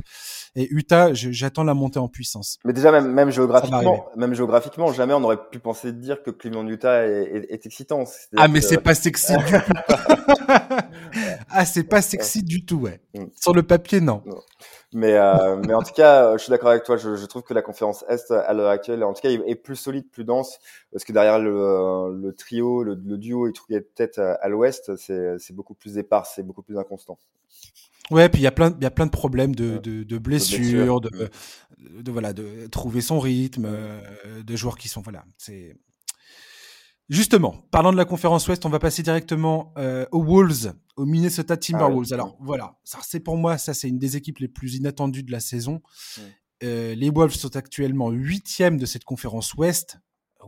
[0.56, 2.58] Et Utah, j'attends la montée en puissance.
[2.64, 6.30] Mais déjà même, même géographiquement, même géographiquement, jamais on aurait pu penser de dire que
[6.30, 8.04] Cleveland Utah est, est, excitant.
[8.36, 9.34] Ah mais c'est pas sexy.
[11.50, 13.00] ah c'est pas sexy du tout, ouais.
[13.14, 13.24] Mm.
[13.34, 14.22] Sur le papier, non.
[14.92, 16.96] Mais, euh, mais en tout cas, je suis d'accord avec toi.
[16.96, 19.76] Je, je, trouve que la conférence Est à l'heure actuelle, en tout cas, est plus
[19.76, 20.58] solide, plus dense,
[20.92, 25.52] parce que derrière le, le trio, le, le duo, il trouvait peut-être à l'Ouest, c'est
[25.52, 27.18] beaucoup plus épars, c'est beaucoup plus inconstant.
[28.10, 30.18] Ouais, puis il y a plein, il y a plein de problèmes de, de, de
[30.18, 31.30] blessures, de,
[31.78, 35.76] de, voilà, de trouver son rythme, euh, de joueurs qui sont voilà, c'est
[37.08, 41.56] Justement, parlant de la conférence Ouest, on va passer directement euh, aux Wolves, aux Minnesota
[41.56, 42.08] Timberwolves.
[42.12, 45.22] Ah Alors voilà, ça c'est pour moi, ça c'est une des équipes les plus inattendues
[45.22, 45.82] de la saison.
[46.62, 49.98] Euh, les Wolves sont actuellement huitièmes de cette conférence Ouest.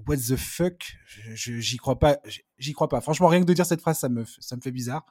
[0.07, 0.97] What the fuck?
[1.35, 2.19] J'y crois pas.
[2.59, 3.01] J'y crois pas.
[3.01, 5.05] Franchement, rien que de dire cette phrase, ça me, ça me fait bizarre.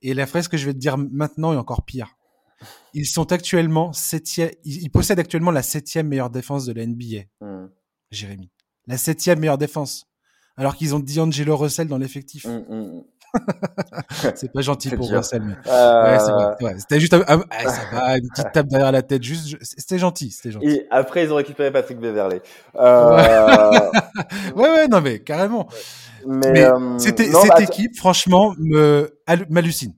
[0.00, 2.16] Et la phrase que je vais te dire maintenant est encore pire.
[2.92, 4.50] Ils sont actuellement septième.
[4.64, 7.24] Ils, possèdent actuellement la septième meilleure défense de la NBA.
[8.10, 8.50] Jérémy,
[8.86, 10.06] la septième meilleure défense
[10.56, 12.46] alors qu'ils ont D'Angelo Russell dans l'effectif.
[12.46, 13.02] Mm, mm, mm.
[14.36, 16.54] c'est pas gentil pour Russell, mais euh...
[16.60, 17.24] ouais, c'était juste un...
[17.26, 20.68] Ah, ça va, une petite tape derrière la tête, juste c'était gentil, c'était gentil.
[20.68, 22.42] Et après ils ont récupéré Patrick Beverley.
[22.76, 23.90] Euh...
[24.54, 25.68] ouais ouais non mais carrément.
[26.26, 26.98] Mais, mais euh...
[26.98, 29.94] c'était cette bah, équipe franchement me m'hallucine.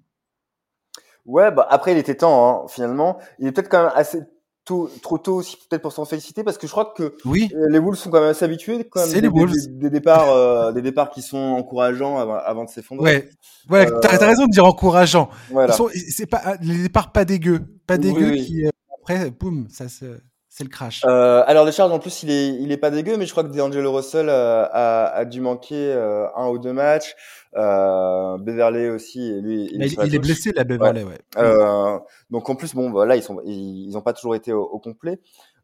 [1.27, 3.19] Ouais, bah après il était temps hein, finalement.
[3.38, 4.23] Il est peut-être quand même assez
[4.67, 7.49] trop tôt aussi peut-être pour s'en féliciter parce que je crois que oui.
[7.55, 10.73] Euh, les Wolves sont quand même assez habitués quand même des, des, des, départs euh,
[10.73, 13.05] des départs qui sont encourageants avant, avant de s'effondrer.
[13.05, 13.31] Ouais,
[13.71, 14.01] ouais, euh...
[14.01, 15.31] t'as raison de dire encourageant.
[15.51, 15.77] Voilà.
[15.95, 20.19] C'est pas les départs pas dégueux, pas dégueux qui euh, après boum ça se
[20.57, 21.03] c'est le crash.
[21.05, 23.45] Euh, alors le charge en plus il est il est pas dégueu mais je crois
[23.45, 25.92] que D'Angelo Russell a, a, dû manquer
[26.35, 27.14] un ou deux matchs.
[27.57, 31.19] Euh, Beverley aussi, lui, il, il, est blessé la Beverley, ouais.
[31.38, 31.99] Euh,
[32.31, 34.62] donc en plus, bon, voilà, bah, ils sont, ils, ils ont pas toujours été au,
[34.62, 35.21] au complet.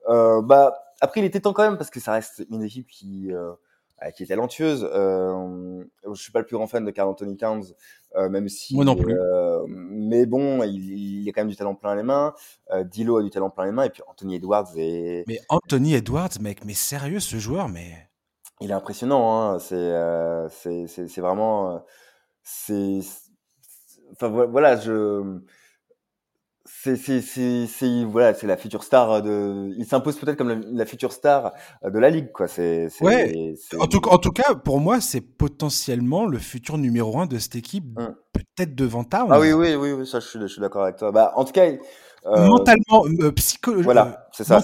[0.08, 3.30] Euh, bah après, il était temps quand même parce que ça reste une équipe qui
[3.32, 3.52] euh,
[4.10, 4.88] qui est talentueuse.
[4.92, 7.64] Euh, je suis pas le plus grand fan de Carl Anthony Towns,
[8.16, 8.74] euh, même si.
[8.74, 9.14] Moi non plus.
[9.16, 12.34] Euh, mais bon, il, il, a quand même du talent plein les mains.
[12.72, 15.24] Euh, Dilo a du talent plein les mains et puis Anthony Edwards est.
[15.28, 18.08] Mais Anthony Edwards, mec, mais sérieux ce joueur, mais
[18.62, 19.52] il est impressionnant.
[19.54, 19.58] Hein.
[19.58, 21.76] C'est euh, c'est vraiment.
[21.76, 21.78] Euh,
[22.42, 23.00] c'est.
[24.12, 25.40] Enfin voilà, je.
[26.82, 31.12] C'est c'est c'est voilà c'est la future star de il s'impose peut-être comme la, future
[31.12, 31.52] star
[31.84, 32.48] de la ligue quoi.
[32.48, 33.54] C'est ouais.
[33.78, 37.54] en tout en tout cas pour moi c'est potentiellement le futur numéro un de cette
[37.54, 38.16] équipe hum.
[38.32, 39.28] peut-être devant Towns.
[39.30, 41.12] Ah oui oui oui oui ça je suis je suis d'accord avec toi.
[41.12, 41.66] Bah en tout cas
[42.24, 44.60] euh, mentalement euh, psychologiquement voilà c'est ça.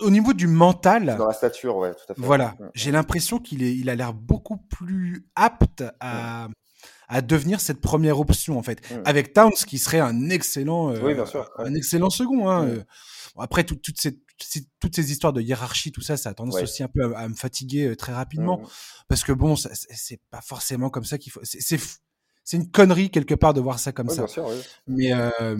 [0.00, 2.22] au niveau du mental dans la stature ouais tout à fait.
[2.22, 2.54] voilà.
[2.58, 2.70] Hum, hum.
[2.74, 6.48] j'ai l'impression qu'il est il a l'air beaucoup plus apte à
[7.10, 8.80] à devenir cette première option en fait.
[8.90, 9.02] Mmh.
[9.04, 11.24] Avec Towns qui serait un excellent, euh,
[11.58, 12.48] un excellent second.
[12.48, 12.70] Hein, mmh.
[12.70, 12.84] euh.
[13.38, 14.18] après toutes ces
[14.78, 17.34] toutes ces histoires de hiérarchie, tout ça, ça a tendance aussi un peu à, me
[17.34, 18.66] fatiguer euh, très rapidement mmh.
[19.08, 21.40] parce que bon, c'est pas forcément comme ça qu'il faut.
[21.42, 21.80] C'est
[22.50, 24.26] c'est une connerie quelque part de voir ça comme ça.
[24.88, 25.56] Mais euh,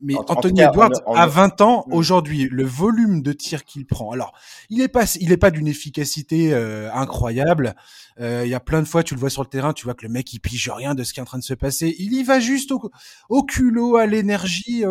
[0.00, 1.92] mais Anthony Edwards a 20 ans mm.
[1.92, 2.48] aujourd'hui.
[2.50, 4.10] Le volume de tir qu'il prend.
[4.10, 4.32] Alors,
[4.70, 7.76] il est pas il est pas d'une efficacité euh, incroyable.
[8.18, 9.92] Euh, il y a plein de fois tu le vois sur le terrain, tu vois
[9.92, 11.94] que le mec il pige rien de ce qui est en train de se passer.
[11.98, 12.90] Il y va juste au,
[13.28, 14.84] au culot, à l'énergie.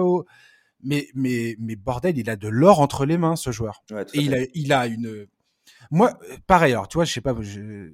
[0.84, 3.82] Mais mais mais bordel, il a de l'or entre les mains ce joueur.
[4.14, 5.26] Et il a il a une
[5.90, 7.90] moi pareil alors tu vois je sais pas je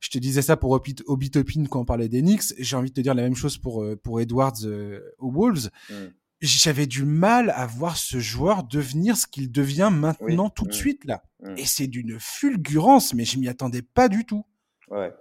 [0.00, 0.70] je te disais ça pour
[1.06, 2.54] Obitopin quand on parlait d'Enix.
[2.58, 5.70] J'ai envie de te dire la même chose pour euh, pour Edwards euh, aux Wolves.
[5.90, 5.94] Mm.
[6.40, 10.72] J'avais du mal à voir ce joueur devenir ce qu'il devient maintenant tout de mm.
[10.72, 11.22] suite là.
[11.40, 11.54] Mm.
[11.56, 14.44] Et c'est d'une fulgurance, mais je m'y attendais pas du tout.
[14.88, 15.12] Ouais.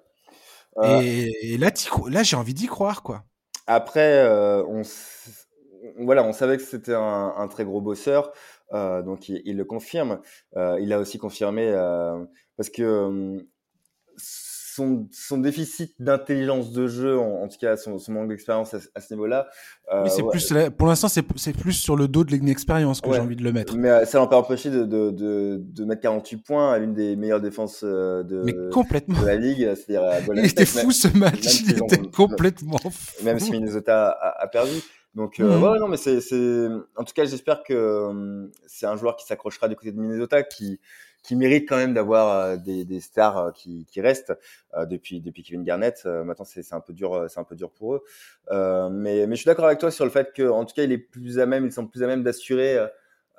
[0.83, 1.71] Et, là,
[2.07, 3.25] là j'ai envie d'y croire quoi.
[3.65, 4.83] Après, euh, on,
[5.99, 8.31] voilà, on savait que c'était un, un, très gros bosseur.
[8.73, 10.21] Euh, donc il, il, le confirme.
[10.55, 12.23] Euh, il a aussi confirmé euh,
[12.57, 13.45] parce que
[14.77, 19.47] son, déficit d'intelligence de jeu, en, tout cas son, manque d'expérience à, ce niveau-là.
[19.91, 23.35] Euh, c'est plus, pour l'instant, c'est plus sur le dos de l'expérience que j'ai envie
[23.35, 23.75] de le mettre.
[23.75, 26.93] Mais euh, ça l'empêche pas empêché de, de, de, de, mettre 48 points à l'une
[26.93, 29.19] des meilleures défenses euh, de, complètement.
[29.21, 29.57] de la ligue.
[30.35, 33.23] Il était fou ce match, il était complètement fou.
[33.23, 34.81] Même si Minnesota a, a perdu.
[35.15, 35.63] Donc, euh, mhm.
[35.63, 36.19] ouais, non, mais c'est,
[36.95, 40.79] en tout cas, j'espère que c'est un joueur qui s'accrochera du côté de Minnesota, qui,
[41.27, 44.33] qui mérite quand même d'avoir euh, des, stars euh, qui, restent
[44.75, 46.05] euh, depuis Kevin Garnett.
[46.05, 48.03] maintenant, c'est un peu dur, c'est un peu dur pour eux.
[48.89, 50.97] mais je suis d'accord avec toi sur le fait que en tout cas, il est
[50.97, 52.77] plus à même, ils sont plus à même d'assurer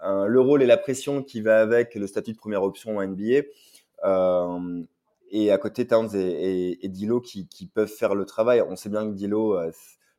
[0.02, 3.46] le rôle et la pression qui va avec le statut de première option en NBA.
[5.30, 8.62] et à côté, Towns et, et, Dilo qui, peuvent faire le travail.
[8.68, 9.58] On sait bien que Dilo,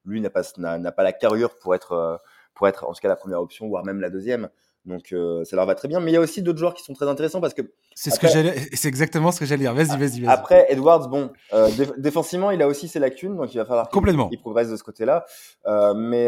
[0.05, 2.19] lui, n'a pas la carrure pour être
[2.65, 4.49] en tout cas la première option, voire même la deuxième.
[4.89, 5.99] Donc euh, ça leur va très bien.
[5.99, 7.61] Mais il y a aussi d'autres joueurs qui sont très intéressants parce que.
[7.95, 9.73] C'est ce que j'allais, c'est exactement ce que j'allais dire.
[9.73, 10.27] Vas-y, vas-y, vas-y.
[10.27, 14.29] Après, Edwards, bon, euh, défensivement, il a aussi ses lacunes, donc il va falloir complètement.
[14.31, 15.25] Il progresse de ce côté-là.
[15.67, 16.27] Euh, mais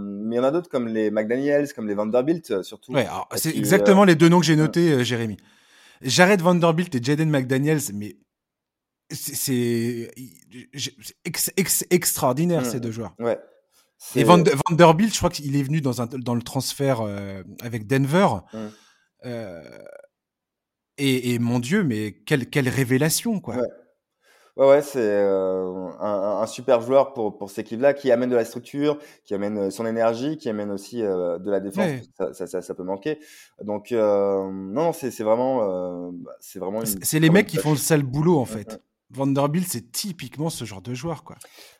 [0.00, 2.92] mais il y en a d'autres comme les McDaniels, comme les Vanderbilt, surtout.
[2.92, 5.36] Ouais, c'est exactement les deux noms que j'ai notés, Jérémy.
[6.00, 8.16] Jared Vanderbilt et Jaden McDaniels, mais
[9.10, 10.10] c'est
[11.90, 13.14] extraordinaire ces deux joueurs.
[13.18, 13.38] Ouais.
[14.14, 18.28] Et Vanderbilt, je crois qu'il est venu dans, un, dans le transfert euh, avec Denver.
[19.24, 19.62] Euh,
[20.96, 23.56] et, et, mon Dieu, mais quelle, quelle révélation, quoi.
[23.56, 23.62] Ouais,
[24.56, 28.36] ouais, ouais c'est euh, un, un, super joueur pour, pour cette équipe-là qui amène de
[28.36, 32.02] la structure, qui amène son énergie, qui amène aussi de la défense.
[32.16, 33.18] Ça, ça, ça, ça, peut manquer.
[33.64, 36.12] Donc, non, c'est vraiment.
[36.40, 36.82] c'est vraiment.
[36.84, 38.80] C'est les mecs qui font le sale boulot, en fait.
[39.10, 41.36] Vanderbilt, c'est typiquement ce genre de joueur, quoi.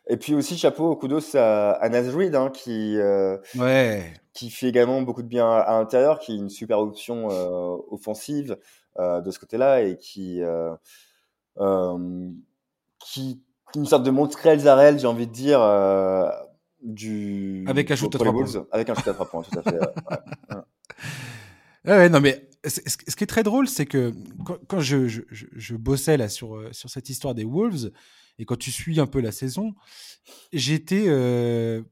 [0.09, 4.15] Et puis aussi, chapeau au kudos à, à Reed, hein, qui, euh, ouais.
[4.33, 8.57] qui fait également beaucoup de bien à, l'intérieur, qui est une super option euh, offensive
[8.99, 10.41] euh, de ce côté-là et qui,
[12.99, 13.43] qui,
[13.75, 15.61] une sorte de Montreal Zarel, j'ai envie de dire,
[16.83, 17.67] du.
[17.69, 18.67] Avec un shoot à trois points.
[18.73, 19.79] Avec un shoot à trois points, tout à fait.
[21.85, 21.93] ouais.
[21.93, 24.13] ouais, non, mais ce qui est très drôle, c'est que
[24.67, 27.93] quand, je, je, je, bossais là sur, euh, sur cette histoire des Wolves,
[28.39, 29.75] et quand tu suis un peu la saison,
[30.53, 31.05] j'étais.
[31.09, 31.83] Euh,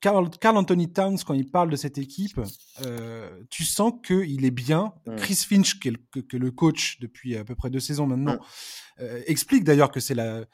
[0.00, 2.40] Carl, Anthony Towns, quand il parle de cette équipe,
[2.86, 4.94] euh, tu sens qu'il est bien.
[5.06, 5.16] Mm.
[5.16, 8.40] Chris Finch, qui est, le, le, coach depuis à peu près deux saisons maintenant, mm.
[9.00, 10.44] euh, explique d'ailleurs que c'est la.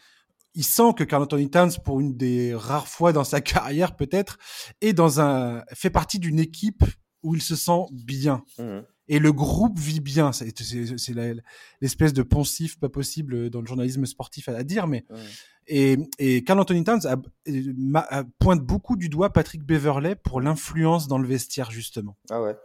[0.55, 4.38] Il sent que Carl Anthony Towns, pour une des rares fois dans sa carrière peut-être,
[4.81, 6.83] est dans un fait partie d'une équipe
[7.23, 8.45] où il se sent bien.
[8.59, 10.33] Mm et le groupe vit bien.
[10.33, 10.53] C'est
[11.81, 15.05] l'espèce de poncif pas possible dans le journalisme sportif à, dire, mais
[15.69, 21.19] et, et Carl Anthony Towns a, pointe beaucoup du doigt Patrick Beverley pour l'influence dans
[21.19, 22.16] le vestiaire justement.
[22.31, 22.57] Ah ouais.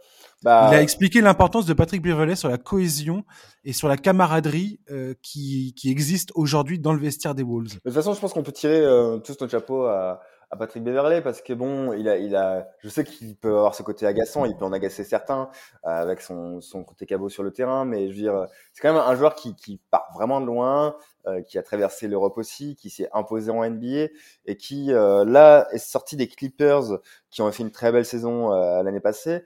[0.42, 0.68] Bah...
[0.70, 3.24] Il a expliqué l'importance de Patrick Beverley sur la cohésion
[3.64, 7.74] et sur la camaraderie euh, qui, qui existe aujourd'hui dans le vestiaire des Wolves.
[7.74, 10.20] De toute façon, je pense qu'on peut tirer euh, tous notre chapeau à,
[10.52, 13.74] à Patrick Beverley parce que bon, il a, il a, je sais qu'il peut avoir
[13.74, 15.48] ce côté agaçant, il peut en agacer certains
[15.86, 18.92] euh, avec son, son côté cabot sur le terrain, mais je veux dire, c'est quand
[18.92, 20.94] même un joueur qui, qui part vraiment de loin,
[21.26, 24.08] euh, qui a traversé l'Europe aussi, qui s'est imposé en NBA
[24.44, 26.98] et qui euh, là est sorti des Clippers
[27.30, 28.50] qui ont fait une très belle saison
[28.82, 29.44] l'année passée.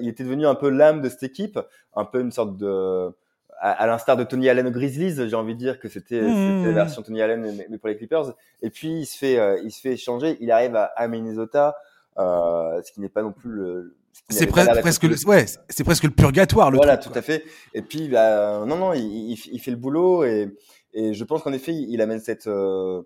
[0.00, 1.60] il était devenu un peu l'âme de cette équipe,
[1.94, 3.14] un peu une sorte de
[3.60, 6.66] à, l'instar de Tony Allen aux Grizzlies, j'ai envie de dire que c'était mmh.
[6.66, 8.34] la version Tony Allen mais, pour les Clippers.
[8.62, 11.76] Et puis il se fait euh, il se fait échanger, il arrive à, à Minnesota,
[12.18, 13.94] euh, ce qui n'est pas non plus le
[14.30, 17.44] c'est presque le, ouais, c'est presque le purgatoire le Voilà, tout à fait.
[17.72, 20.56] Et puis bah, non non, il, il, fait le boulot et
[20.94, 23.02] et je pense qu'en effet, il amène cette euh,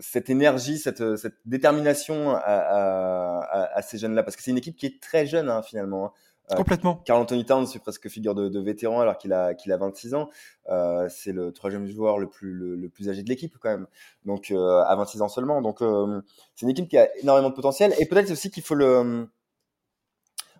[0.00, 4.76] cette énergie, cette, cette détermination à, à, à, ces jeunes-là, parce que c'est une équipe
[4.76, 6.12] qui est très jeune hein, finalement.
[6.50, 6.96] Euh, Complètement.
[7.04, 10.14] Carl Anthony Towns, c'est presque figure de, de vétéran alors qu'il a, qu'il a 26
[10.14, 10.30] ans.
[10.68, 13.86] Euh, c'est le troisième joueur le plus, le, plus âgé de l'équipe quand même.
[14.24, 15.60] Donc euh, à 26 ans seulement.
[15.60, 16.20] Donc euh,
[16.54, 17.94] c'est une équipe qui a énormément de potentiel.
[17.98, 19.28] Et peut-être aussi qu'il faut le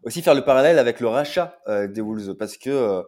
[0.05, 3.05] aussi faire le parallèle avec le rachat des Wolves parce que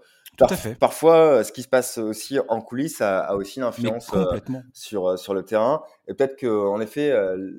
[0.78, 4.38] Parfois, euh, ce qui se passe aussi en coulisses a, a aussi une influence euh,
[4.72, 5.82] sur euh, sur le terrain.
[6.08, 7.10] Et peut-être que, en effet,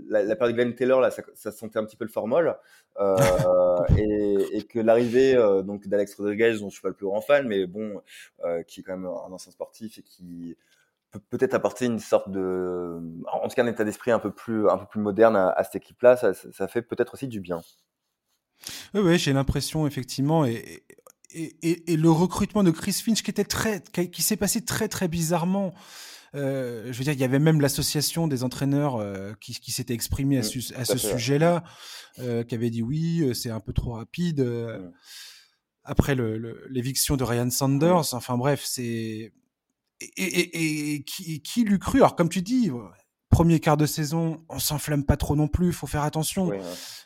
[0.10, 2.58] la, la période de Glenn Taylor là, ça, ça, sentait un petit peu le formol,
[3.00, 3.16] euh,
[3.98, 7.48] et, et, que l'arrivée donc d'Alex Rodriguez, dont je suis pas le plus grand fan,
[7.48, 8.02] mais bon,
[8.68, 10.58] qui est quand même un ancien sportif et qui
[11.12, 13.00] peut peut-être apporter une sorte de,
[13.32, 15.64] en tout cas, un état d'esprit un peu plus un peu plus moderne à, à
[15.64, 16.16] cette équipe-là.
[16.18, 17.62] Ça, ça fait peut-être aussi du bien.
[18.94, 20.84] Oui, oui j'ai l'impression effectivement, et et,
[21.34, 25.74] et, le recrutement de Chris Finch qui était très, qui, s'est passé très très bizarrement.
[26.34, 29.94] Euh, je veux dire, il y avait même l'association des entraîneurs euh, qui, qui s'était
[29.94, 31.64] exprimée à, mmh, à ce sujet-là,
[32.20, 34.40] euh, qui avait dit oui, euh, c'est un peu trop rapide.
[34.40, 34.92] Euh, mmh.
[35.84, 36.16] Après
[36.70, 38.16] l'éviction de Ryan Sanders, mmh.
[38.16, 39.34] enfin bref, c'est
[40.00, 42.00] et, et, et, qui, qui l'eût cru?
[42.00, 42.72] Alors comme tu dis,
[43.32, 46.52] premier quart de saison, on s'enflamme pas trop non plus, faut faire attention.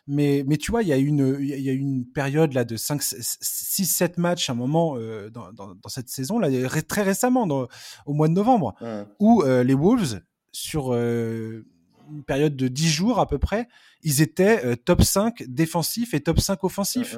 [0.07, 2.75] Mais, mais tu vois, il y a une, il y a une période là de
[2.75, 6.49] 5, 6, 7 matchs, un moment euh, dans, dans, dans, cette saison là,
[6.87, 7.67] très récemment, dans,
[8.05, 8.75] au mois de novembre,
[9.19, 11.65] où euh, les Wolves sur euh,
[12.11, 13.67] une période de 10 jours à peu près,
[14.01, 17.17] ils étaient top 5 défensif et top 5 offensif.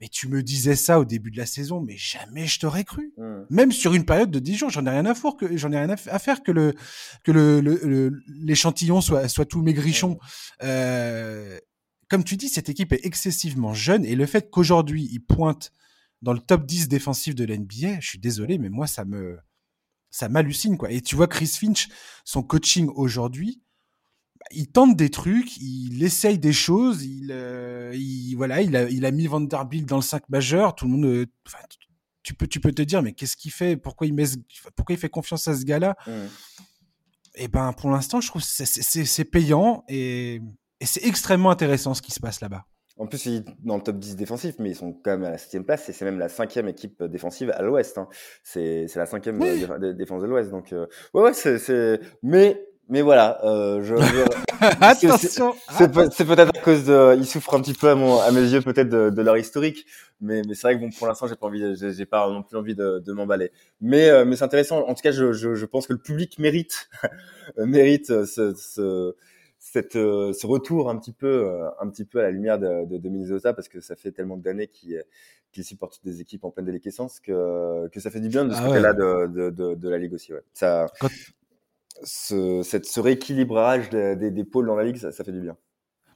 [0.00, 3.12] Mais tu me disais ça au début de la saison, mais jamais je t'aurais cru.
[3.18, 3.40] Mmh.
[3.50, 5.78] Même sur une période de 10 jours, j'en ai rien à faire que j'en ai
[5.78, 6.74] rien à faire que le
[7.22, 10.12] que le l'échantillon soit soit tout maigrichon.
[10.12, 10.18] Mmh.
[10.62, 11.58] Euh,
[12.08, 15.70] comme tu dis, cette équipe est excessivement jeune et le fait qu'aujourd'hui il pointe
[16.22, 19.38] dans le top 10 défensif de l'NBA, je suis désolé, mais moi ça me
[20.08, 20.90] ça m'hallucine quoi.
[20.90, 21.88] Et tu vois Chris Finch,
[22.24, 23.60] son coaching aujourd'hui,
[24.50, 29.04] il tente des trucs, il essaye des choses, il, euh, il voilà, il a, il
[29.04, 30.74] a mis Vanderbilt dans le 5 majeur.
[30.74, 31.26] Tout le monde, euh,
[32.22, 33.76] tu peux, tu peux te dire, mais qu'est-ce qu'il fait?
[33.76, 34.24] Pourquoi il met,
[34.76, 35.96] pourquoi il fait confiance à ce gars-là?
[36.06, 36.10] Mmh.
[37.36, 40.40] Et eh ben, pour l'instant, je trouve c'est, c'est, payant et,
[40.80, 42.66] et c'est extrêmement intéressant ce qui se passe là-bas.
[43.00, 45.38] En plus, ils dans le top 10 défensif, mais ils sont quand même à la
[45.38, 47.96] septième place et c'est même la cinquième équipe défensive à l'Ouest.
[47.96, 48.08] Hein.
[48.42, 49.38] C'est, la cinquième
[49.94, 50.50] défense de l'Ouest.
[50.50, 52.60] Donc, euh, ouais, ouais, c'est, mais
[52.90, 53.94] mais voilà, euh, je,
[54.80, 55.54] attention.
[55.70, 55.90] C'est
[56.26, 58.88] peut-être à cause de, ils souffrent un petit peu à, mon, à mes yeux peut-être
[58.88, 59.86] de, de, leur historique,
[60.20, 62.56] mais, mais c'est vrai que bon pour l'instant j'ai pas envie, j'ai pas non plus
[62.56, 63.52] envie de, de m'emballer.
[63.80, 64.84] Mais euh, mais c'est intéressant.
[64.86, 66.90] En tout cas, je, je, je pense que le public mérite
[67.56, 69.14] mérite ce, ce
[69.60, 71.48] cette, euh, ce retour un petit peu
[71.80, 74.36] un petit peu à la lumière de, de, de Minnesota parce que ça fait tellement
[74.36, 75.04] d'années qu'ils
[75.52, 78.58] qui supportent des équipes en pleine déliquescence que que ça fait du bien de ce
[78.60, 80.32] ah côté-là de, de, de, de, la ligue aussi.
[80.32, 80.42] Ouais.
[80.54, 80.86] Ça
[82.02, 85.56] ce, cette, ce rééquilibrage des, des, pôles dans la ligue, ça, ça fait du bien.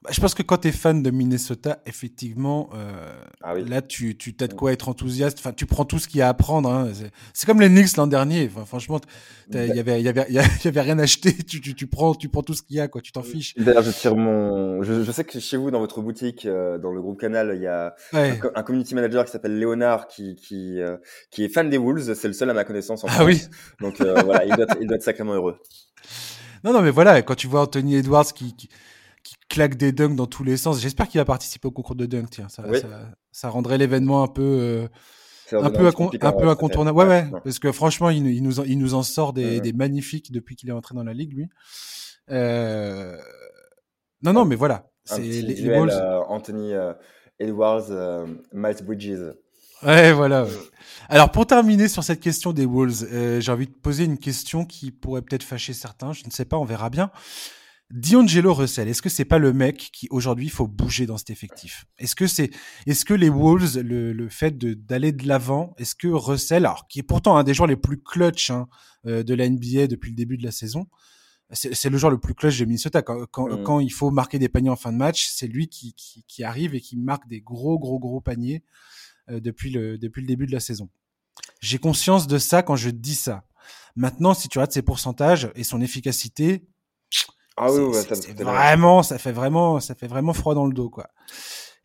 [0.05, 2.93] Bah, je pense que quand tu es fan de Minnesota, effectivement, euh,
[3.43, 3.67] ah oui.
[3.67, 5.39] là, tu, tu as de quoi être enthousiaste.
[5.39, 6.71] Enfin, tu prends tout ce qu'il y a à prendre.
[6.71, 6.93] Hein.
[7.33, 8.51] C'est comme les Knicks l'an dernier.
[8.55, 9.01] Enfin, franchement,
[9.51, 10.39] il y avait, y avait, y
[10.69, 11.33] avait rien acheté.
[11.33, 13.01] Tu, tu, tu prends, tu prends tout ce qu'il y a, quoi.
[13.01, 13.55] Tu t'en fiches.
[13.57, 14.83] D'ailleurs, je tire mon.
[14.83, 17.63] Je, je, sais que chez vous, dans votre boutique, euh, dans le groupe Canal, il
[17.63, 18.39] y a ouais.
[18.43, 20.99] un, un, community manager qui s'appelle Léonard, qui, qui, euh,
[21.31, 22.13] qui est fan des Wolves.
[22.13, 23.05] C'est le seul à ma connaissance.
[23.05, 23.27] En ah France.
[23.27, 23.43] oui.
[23.81, 25.57] Donc euh, voilà, il doit, il doit être sacrément heureux.
[26.63, 28.69] Non, non, mais voilà, quand tu vois Anthony Edwards qui, qui
[29.25, 30.81] qui claque des dunks dans tous les sens.
[30.81, 32.29] J'espère qu'il va participer au concours de dunk.
[32.31, 32.79] Tiens, ça, oui.
[32.81, 32.89] ça,
[33.33, 34.89] ça, rendrait l'événement un peu, euh,
[35.53, 36.97] un peu, un peu incontournable.
[36.97, 40.31] Ouais, ouais, parce que franchement, il, il, nous, il nous en sort des, des magnifiques
[40.31, 41.49] depuis qu'il est entré dans la ligue, lui.
[42.31, 43.17] Euh...
[44.23, 44.91] Non, non, mais voilà.
[45.05, 45.91] C'est les, les Wolves.
[45.91, 46.73] Euh, Anthony
[47.41, 49.35] Edwards, Miles Bridges.
[49.83, 50.47] Ouais, voilà.
[51.09, 54.91] Alors, pour terminer sur cette question des Wolves, j'ai envie de poser une question qui
[54.91, 56.13] pourrait peut-être fâcher certains.
[56.13, 57.11] Je ne sais pas, on verra bien.
[57.95, 61.87] D'Angelo Russell, est-ce que c'est pas le mec qui aujourd'hui faut bouger dans cet effectif?
[61.99, 62.51] Est-ce que c'est,
[62.87, 66.99] est-ce que les Wolves, le, le fait d'aller de l'avant, est-ce que Russell, alors qui
[66.99, 68.67] est pourtant un des joueurs les plus clutch hein,
[69.07, 70.89] euh, de la NBA depuis le début de la saison,
[71.53, 73.01] c'est le joueur le plus clutch de Minnesota.
[73.03, 73.63] Quand, quand, mm.
[73.63, 76.43] quand, il faut marquer des paniers en fin de match, c'est lui qui, qui, qui,
[76.43, 78.65] arrive et qui marque des gros, gros, gros paniers
[79.31, 80.89] euh, depuis, le, depuis le début de la saison.
[81.61, 83.45] J'ai conscience de ça quand je dis ça.
[83.95, 86.67] Maintenant, si tu regardes ses pourcentages et son efficacité,
[87.57, 91.09] ah oui, ça vraiment, ça fait vraiment, ça fait vraiment froid dans le dos, quoi.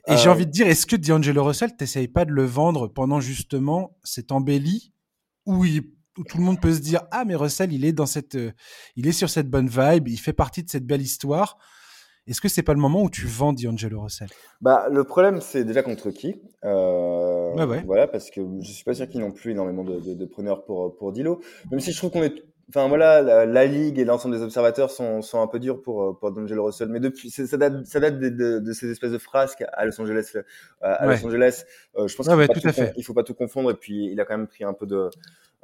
[0.07, 2.87] Et j'ai euh, envie de dire, est-ce que D'Angelo Russell, t'essayes pas de le vendre
[2.87, 4.93] pendant justement cette embellie
[5.45, 5.83] où, il,
[6.17, 8.51] où tout le monde peut se dire, ah, mais Russell, il est dans cette, euh,
[8.95, 11.57] il est sur cette bonne vibe, il fait partie de cette belle histoire.
[12.25, 14.29] Est-ce que c'est pas le moment où tu vends D'Angelo Russell?
[14.61, 16.35] Bah, le problème, c'est déjà contre qui?
[16.63, 17.83] Euh, ouais, ouais.
[17.85, 20.63] Voilà, parce que je suis pas sûr qu'ils n'ont plus énormément de, de, de, preneurs
[20.63, 21.41] pour pour Dilo.
[21.71, 25.23] Même si je trouve qu'on est Enfin voilà, la, ligue et l'ensemble des observateurs sont,
[25.23, 28.19] sont un peu durs pour euh, pour D'Angelo Russell, mais depuis ça date ça date
[28.19, 30.41] de, de, ces espèces de frasques à Los Angeles euh,
[30.79, 31.65] à Los Angeles.
[31.97, 34.21] Euh, je pense qu'il faut, pas tout, il faut pas tout confondre et puis il
[34.21, 35.09] a quand même pris un peu de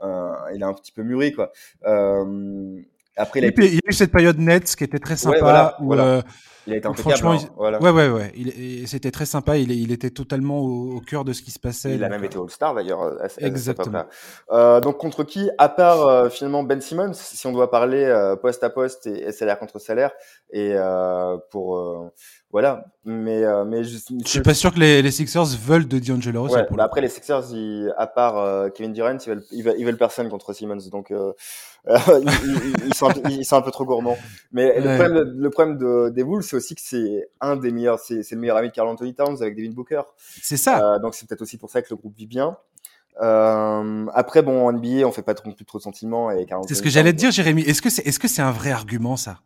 [0.01, 1.51] euh, il a un petit peu mûri quoi.
[1.85, 2.81] Euh,
[3.17, 5.39] après, il a, il y a eu cette période Nets qui était très sympa.
[5.39, 6.23] voilà, où, voilà.
[6.67, 7.79] Il a été franchement, hein, voilà.
[7.79, 8.31] ouais, ouais, ouais.
[8.35, 9.57] Il, c'était très sympa.
[9.57, 11.95] Il, il était totalement au, cœur de ce qui se passait.
[11.95, 13.17] Il a même été All-Star d'ailleurs.
[13.37, 14.05] Exactement.
[14.51, 18.35] Euh, donc contre qui, à part euh, finalement Ben Simmons, si on doit parler euh,
[18.35, 20.11] poste à poste et, salaire contre salaire,
[20.51, 22.11] et euh, pour euh,
[22.51, 22.85] voilà.
[23.03, 26.67] Mais mais je, je, suis pas sûr que les, les Sixers veulent de D'Angelo Russell.
[26.71, 29.85] Ouais, bah après les Sixers, ils, à part Kevin Durant, ils veulent, ils veulent, ils
[29.85, 30.77] veulent personne contre Simmons.
[30.91, 31.11] Donc
[31.87, 34.17] ils, sont un peu, ils sont un peu trop gourmands.
[34.51, 37.99] Mais le problème, le problème de, des Wolves, c'est aussi que c'est un des meilleurs,
[37.99, 40.01] c'est le meilleur ami de Carl Anthony Towns avec Devin Booker.
[40.41, 40.95] C'est ça.
[40.95, 42.57] Euh, donc c'est peut-être aussi pour ça que le groupe vit bien.
[43.21, 46.29] Euh, après, bon, en NBA, on fait pas trop, plus trop de sentiments.
[46.67, 47.61] C'est ce que j'allais te dire, Jérémy.
[47.63, 49.39] Est-ce que c'est est -ce c'est un vrai argument, ça?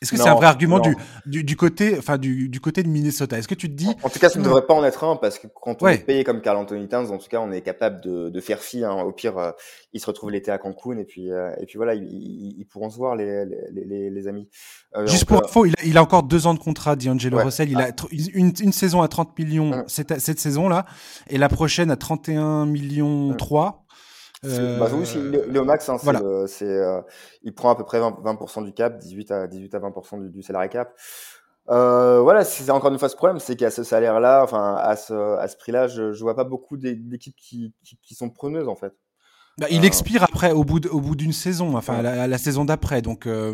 [0.00, 0.96] Est-ce que c'est un vrai argument du,
[1.26, 3.36] du, du, côté, enfin du, du côté de Minnesota?
[3.36, 5.16] Est-ce que tu te dis En, tout cas, ça ne devrait pas en être un
[5.16, 7.62] parce que quand on est payé comme Carl Anthony Towns, en tout cas, on est
[7.62, 8.84] capable de, de faire fi.
[8.84, 8.92] Hein.
[9.02, 9.50] Au pire, euh,
[9.92, 12.90] ils se retrouvent l'été à Cancun et puis euh, et puis voilà, ils, ils, pourront
[12.90, 14.48] se voir les les, les, les amis.
[14.96, 17.70] Euh, Juste pour info, il a, il a, encore deux ans de contrat, D'Angelo Russell.
[17.70, 18.06] Il a ah.
[18.10, 19.84] une, une, saison à 30 millions hum.
[19.88, 20.86] cette, cette saison-là
[21.28, 23.84] et la prochaine à 31 millions 3.
[24.44, 25.04] Euh, bah, oui,
[25.48, 25.98] Léo Max, hein,
[26.46, 27.00] c'est, euh,
[27.42, 30.42] il prend à peu près 20%, du cap, 18 à 18 à 20% du, du
[30.42, 30.94] salarié cap.
[31.70, 35.12] Euh, voilà, c'est encore une fois ce problème, c'est qu'à ce salaire-là, enfin à ce,
[35.38, 38.74] à ce prix-là, je, je vois pas beaucoup d'équipes qui, qui, qui, sont preneuses en
[38.74, 38.94] fait.
[39.58, 43.26] Bah, il euh, expire après au bout d'une saison, enfin la, la, saison d'après, donc
[43.26, 43.52] euh,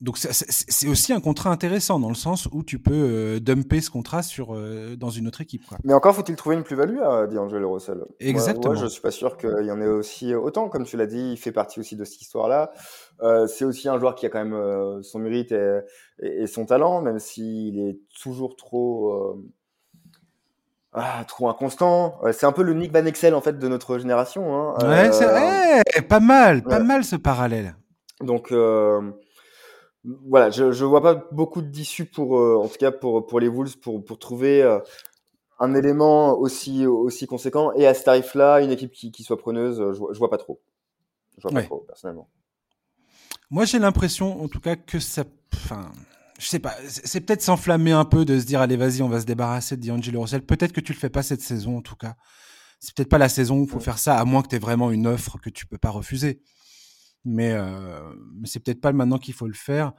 [0.00, 3.90] donc c'est aussi un contrat intéressant dans le sens où tu peux euh, dumper ce
[3.90, 5.66] contrat sur euh, dans une autre équipe.
[5.66, 5.76] Quoi.
[5.84, 8.06] Mais encore faut-il trouver une plus-value à D'Angelo Russell.
[8.18, 8.72] Exactement.
[8.72, 11.32] Moi, je suis pas sûr qu'il y en ait aussi autant, comme tu l'as dit,
[11.32, 12.72] il fait partie aussi de cette histoire-là.
[13.20, 15.80] Euh, c'est aussi un joueur qui a quand même son mérite et,
[16.22, 19.38] et, son talent, même s'il est toujours trop
[20.94, 22.18] ah, trop inconstant.
[22.32, 24.56] c'est un peu le Nick Van Exel en fait de notre génération.
[24.56, 24.74] Hein.
[24.82, 27.76] Ouais, c'est ouais, pas mal, pas mal ce parallèle.
[28.22, 28.50] Donc
[30.04, 33.48] voilà, je je vois pas beaucoup d'issues pour euh, en tout cas pour pour les
[33.48, 34.78] Wolves pour pour trouver euh,
[35.58, 39.78] un élément aussi aussi conséquent et à ce tarif-là, une équipe qui, qui soit preneuse,
[39.78, 40.60] je, je vois pas trop.
[41.36, 42.28] Je vois pas trop personnellement.
[43.50, 45.24] Moi, j'ai l'impression en tout cas que ça
[45.54, 45.90] enfin
[46.38, 49.20] je sais pas, c'est peut-être s'enflammer un peu de se dire allez vas-y, on va
[49.20, 50.40] se débarrasser de D'Angelo Russell.
[50.42, 52.14] Peut-être que tu le fais pas cette saison en tout cas.
[52.78, 54.60] C'est peut-être pas la saison où il faut faire ça à moins que tu aies
[54.60, 56.40] vraiment une offre que tu peux pas refuser
[57.24, 59.92] mais, euh, mais c'est peut-être pas maintenant qu'il faut le faire.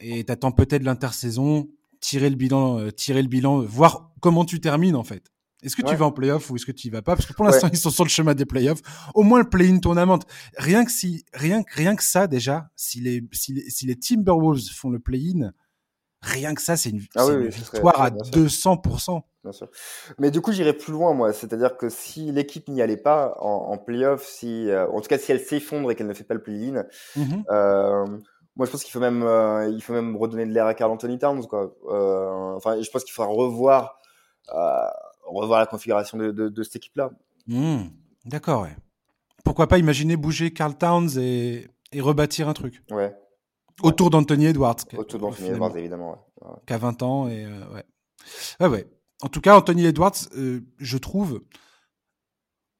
[0.00, 1.68] Et t'attends peut-être l'intersaison,
[2.00, 5.32] tirer le bilan, euh, tirer le bilan, voir comment tu termines en fait.
[5.62, 7.14] Est-ce que tu vas en playoff ou est-ce que tu y vas pas?
[7.14, 8.82] Parce que pour l'instant ils sont sur le chemin des playoffs.
[9.14, 10.18] Au moins le play-in tournament.
[10.58, 14.68] Rien que si, rien, rien que ça déjà, si les, si les, si les Timberwolves
[14.74, 15.52] font le play-in,
[16.22, 19.22] rien que ça, c'est une, ah victoire à 200%.
[19.42, 19.68] Bien sûr.
[20.18, 21.32] Mais du coup, j'irai plus loin, moi.
[21.32, 25.18] C'est-à-dire que si l'équipe n'y allait pas en, en playoff, si, euh, en tout cas,
[25.18, 26.84] si elle s'effondre et qu'elle ne fait pas le play-in,
[27.16, 27.44] mm-hmm.
[27.50, 28.06] euh,
[28.54, 30.92] moi, je pense qu'il faut même, euh, il faut même redonner de l'air à Carl
[30.92, 31.74] Anthony Towns, quoi.
[32.56, 33.98] Enfin, je pense qu'il faudra revoir,
[35.26, 37.10] revoir la configuration de, de, de cette équipe-là.
[37.48, 37.84] Mm.
[38.24, 38.76] D'accord, ouais.
[39.44, 42.82] Pourquoi pas imaginer bouger Carl Towns et, et rebâtir un truc.
[42.92, 43.12] Ouais.
[43.82, 44.76] Autour d'Anthony Edwards.
[44.96, 46.26] Autour d'Anthony Edwards, évidemment.
[46.40, 46.50] Ouais.
[46.66, 47.84] Qu'à 20 ans et ouais.
[48.60, 48.86] Ouais, ouais
[49.22, 51.42] en tout cas, Anthony Edwards, euh, je trouve,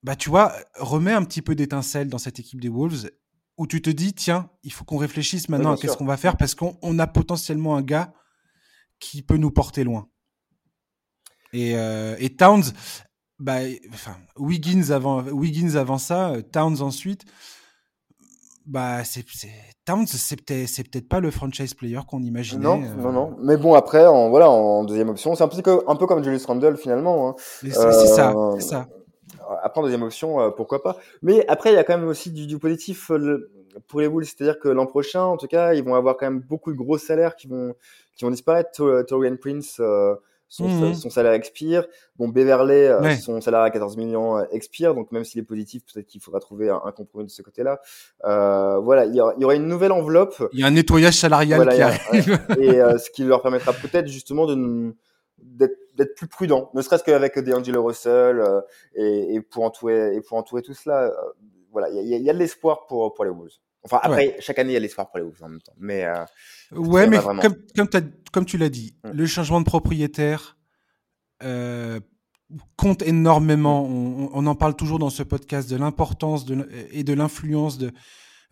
[0.02, 3.10] bah tu vois, remet un petit peu d'étincelle dans cette équipe des Wolves,
[3.56, 6.36] où tu te dis, tiens, il faut qu'on réfléchisse maintenant à qu'est-ce qu'on va faire,
[6.36, 8.12] parce qu'on a potentiellement un gars
[8.98, 10.08] qui peut nous porter loin.
[11.52, 12.64] Et, euh, et Towns,
[13.38, 13.60] bah,
[13.92, 17.24] enfin, Wiggins avant, Wiggins avant ça, Towns ensuite
[18.66, 19.24] bah c'est
[19.84, 22.62] Towns c'est peut-être peut-être pas le franchise player qu'on imaginait.
[22.62, 23.02] Non, euh.
[23.02, 23.36] non, non.
[23.40, 26.44] Mais bon après en voilà en deuxième option c'est un peu un peu comme Julius
[26.46, 27.30] Randle finalement.
[27.30, 27.34] Hein.
[27.38, 28.86] C'est ça, c'est ça.
[29.62, 30.96] Après en deuxième option euh, pourquoi pas.
[31.22, 33.10] Mais après il y a quand même aussi du, du positif.
[33.10, 33.50] Le,
[33.88, 36.40] pour les Bulls, c'est-à-dire que l'an prochain, en tout cas, ils vont avoir quand même
[36.40, 37.74] beaucoup de gros salaires qui vont
[38.16, 39.02] qui vont disparaître.
[39.08, 39.80] Torian Prince,
[40.52, 41.86] son, son, salaire expire.
[42.16, 42.90] Bon, Beverley,
[43.20, 46.68] son salaire à 14 millions expire, donc même s'il est positif, peut-être qu'il faudra trouver
[46.68, 47.80] un, compromis de ce côté-là.
[48.24, 50.42] Euh, voilà, il y, aura, il y, aura, une nouvelle enveloppe.
[50.52, 52.38] Il y a un nettoyage salarial qui arrive.
[52.58, 54.94] et ce qui leur permettra peut-être justement de
[55.94, 58.60] d'être plus prudent, ne serait-ce qu'avec DeAngelo Russell euh,
[58.94, 61.04] et, et, pour entourer et pour entourer tout cela.
[61.04, 61.12] Euh,
[61.70, 63.58] voilà, il y, y a, de l'espoir pour pour les Wolves.
[63.84, 65.74] Enfin, après, chaque année, il y a l'espoir pour les Wolves en même temps.
[65.78, 66.24] Mais euh,
[66.72, 69.10] ouais, mais comme comme, comme tu l'as dit, mm.
[69.10, 70.56] le changement de propriétaire
[72.76, 73.88] compte énormément.
[73.88, 73.92] Mm.
[73.92, 76.44] On, on, en parle toujours dans ce podcast de l'importance
[76.92, 77.92] et de l'influence de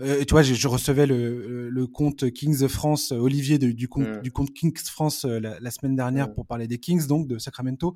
[0.01, 3.89] euh, tu vois, je, je recevais le, le, compte Kings of France, euh, Olivier du,
[3.89, 4.23] compte, mm.
[4.23, 6.35] du compte Kings France euh, la, semaine dernière mm.
[6.35, 7.95] pour parler des Kings, donc de Sacramento.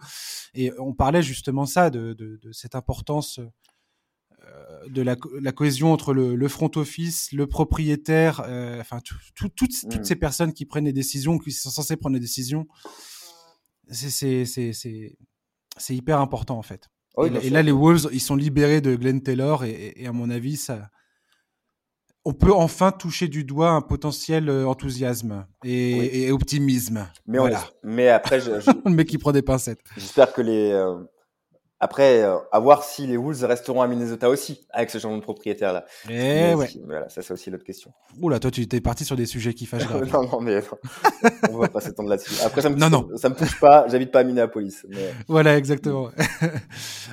[0.55, 3.47] Et on parlait justement ça, de, de, de cette importance euh,
[4.89, 8.99] de la, la, cohésion entre le, le, front office, le propriétaire, euh, enfin
[9.35, 10.05] toutes, toutes mm.
[10.05, 12.67] ces personnes qui prennent des décisions, qui sont censées prendre des décisions.
[13.91, 14.45] C'est
[15.91, 16.89] hyper important en fait.
[17.43, 20.57] et, là, les Wolves, ils sont libérés de Glenn Taylor et, et à mon avis,
[20.57, 20.91] ça,
[22.25, 27.07] on peut enfin toucher du doigt un potentiel euh, enthousiasme et, optimisme.
[27.27, 27.65] Mais, voilà.
[27.83, 28.51] mais après, je,
[28.85, 29.81] le mec qui prend des pincettes.
[29.97, 30.97] J'espère que les, euh,
[31.81, 35.23] après, euh, à voir si les Wolves resteront à Minnesota aussi, avec ce changement de
[35.23, 35.85] propriétaire là.
[36.09, 36.69] Eh ouais.
[36.85, 37.93] voilà, ça c'est aussi l'autre question.
[38.21, 40.61] Oula, toi tu étais parti sur des sujets qui fâchent non, non, mais
[41.51, 42.41] on va pas s'étendre là-dessus.
[42.45, 43.09] Après, ça me, non, non.
[43.17, 44.87] Ça, me touche pas, j'habite pas à Minneapolis.
[44.89, 45.13] Mais...
[45.29, 46.11] Voilà, exactement.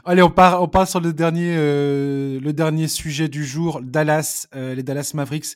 [0.05, 4.47] Allez, on part, on part sur le dernier, euh, le dernier sujet du jour, Dallas,
[4.55, 5.55] euh, les Dallas Mavericks.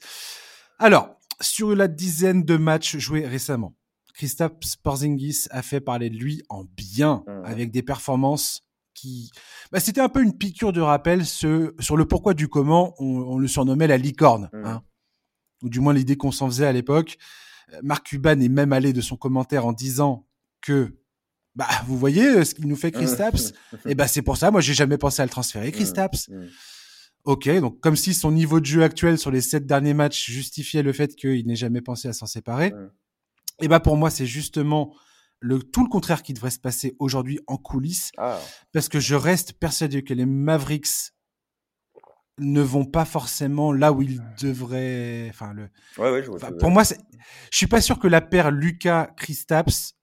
[0.79, 3.75] Alors, sur la dizaine de matchs joués récemment,
[4.15, 7.45] Christophe Porzingis a fait parler de lui en bien, mmh.
[7.45, 8.64] avec des performances
[8.95, 9.29] qui,
[9.71, 13.37] bah, c'était un peu une piqûre de rappel ce, sur le pourquoi du comment on,
[13.37, 14.65] le surnommait la licorne, mmh.
[14.65, 14.83] hein.
[15.61, 17.17] ou du moins l'idée qu'on s'en faisait à l'époque.
[17.73, 20.25] Euh, Marc Cuban est même allé de son commentaire en disant
[20.61, 20.97] que
[21.55, 23.15] bah vous voyez euh, ce qu'il nous fait Chris.
[23.17, 23.53] Tapps
[23.85, 25.93] et bah c'est pour ça moi j'ai jamais pensé à le transférer Chris mmh.
[25.93, 26.29] Tapps.
[27.25, 30.83] Ok, donc comme si son niveau de jeu actuel sur les sept derniers matchs justifiait
[30.83, 32.73] le fait qu'il n'ait jamais pensé à s'en séparer.
[33.61, 34.93] Et bah pour moi c'est justement
[35.39, 38.39] le tout le contraire qui devrait se passer aujourd'hui en coulisses, ah.
[38.73, 41.13] parce que je reste persuadé que les Mavericks
[42.39, 45.27] ne vont pas forcément là où ils devraient.
[45.29, 45.69] Enfin, le.
[46.59, 49.95] pour moi, je suis pas sûr que la paire Lucas Kristaps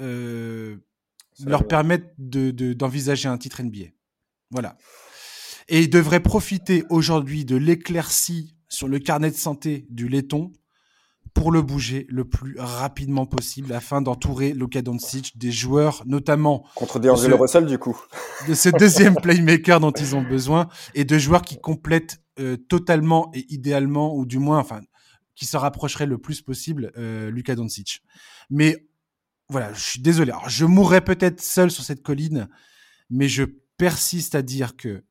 [0.00, 0.76] euh,
[1.44, 3.86] leur permette de d'envisager un titre NBA.
[4.50, 4.76] Voilà.
[5.68, 10.52] Et ils devraient profiter aujourd'hui de l'éclaircie sur le carnet de santé du laiton
[11.34, 17.00] pour le bouger le plus rapidement possible afin d'entourer Luka Doncic des joueurs, notamment contre
[17.00, 18.00] DeAngelo Russell du coup,
[18.48, 23.30] de ce deuxième playmaker dont ils ont besoin et de joueurs qui complètent euh, totalement
[23.34, 24.80] et idéalement ou du moins, enfin,
[25.34, 28.02] qui se rapprocheraient le plus possible euh, Luka Doncic.
[28.48, 28.88] Mais
[29.48, 30.30] voilà, je suis désolé.
[30.30, 32.48] Alors, je mourrais peut-être seul sur cette colline,
[33.10, 33.44] mais je
[33.76, 35.04] persiste à dire que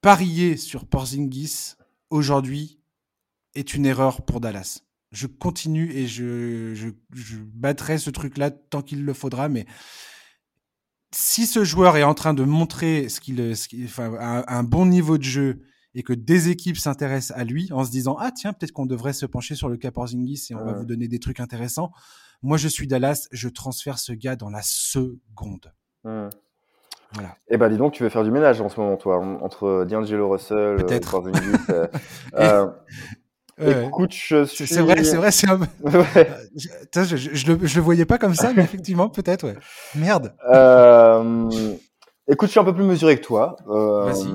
[0.00, 1.74] parier sur Porzingis
[2.10, 2.80] aujourd'hui
[3.54, 4.82] est une erreur pour Dallas
[5.12, 9.48] je continue et je, je, je battrai ce truc-là tant qu'il le faudra.
[9.48, 9.66] Mais
[11.12, 13.54] si ce joueur est en train de montrer ce qu'il,
[13.84, 15.62] enfin, un, bon niveau de jeu
[15.94, 19.14] et que des équipes s'intéressent à lui en se disant ah tiens peut-être qu'on devrait
[19.14, 21.90] se pencher sur le cas Porzingis et on va vous donner des trucs intéressants.
[22.42, 25.72] Moi je suis Dallas, je transfère ce gars dans la seconde.
[27.14, 27.30] Voilà.
[27.48, 29.86] Et eh ben dis donc, tu veux faire du ménage en ce moment, toi, entre
[29.88, 31.40] D'Angelo Russell, euh, Porzingis.
[32.34, 32.66] euh,
[33.60, 34.66] Écoute, je suis...
[34.66, 35.58] C'est vrai, c'est vrai, c'est un...
[35.82, 36.30] ouais.
[36.56, 39.56] je, je, je, le, je le voyais pas comme ça, mais effectivement, peut-être, ouais.
[39.94, 40.34] Merde.
[40.52, 41.48] Euh...
[42.30, 43.56] Écoute, je suis un peu plus mesuré que toi.
[43.68, 44.04] Euh...
[44.04, 44.28] Vas-y.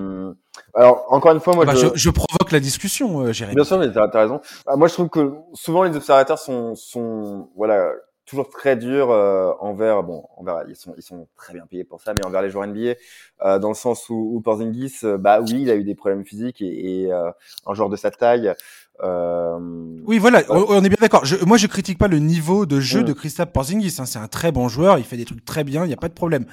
[0.76, 1.88] Alors, encore une fois, moi, bah, je...
[1.94, 2.10] je...
[2.10, 3.56] provoque la discussion, euh, Jérémy.
[3.56, 4.42] Bien sûr, mais t'as as raison.
[4.66, 7.92] Bah, moi, je trouve que souvent les observateurs sont, sont, voilà,
[8.26, 12.02] toujours très durs euh, envers, bon, envers, ils sont, ils sont très bien payés pour
[12.02, 12.96] ça, mais envers les joueurs NBA,
[13.42, 16.26] euh, dans le sens où, où Porzingis, euh, bah oui, il a eu des problèmes
[16.26, 17.32] physiques et, et euh,
[17.66, 18.54] un joueur de sa taille,
[19.02, 19.58] euh,
[20.06, 21.24] oui, voilà, on, est bien d'accord.
[21.46, 23.06] moi, je critique pas le niveau de jeu mm.
[23.06, 23.96] de Christophe Porzingis.
[24.00, 24.06] Hein.
[24.06, 26.10] C'est un très bon joueur, il fait des trucs très bien, il n'y a pas
[26.10, 26.46] de problème.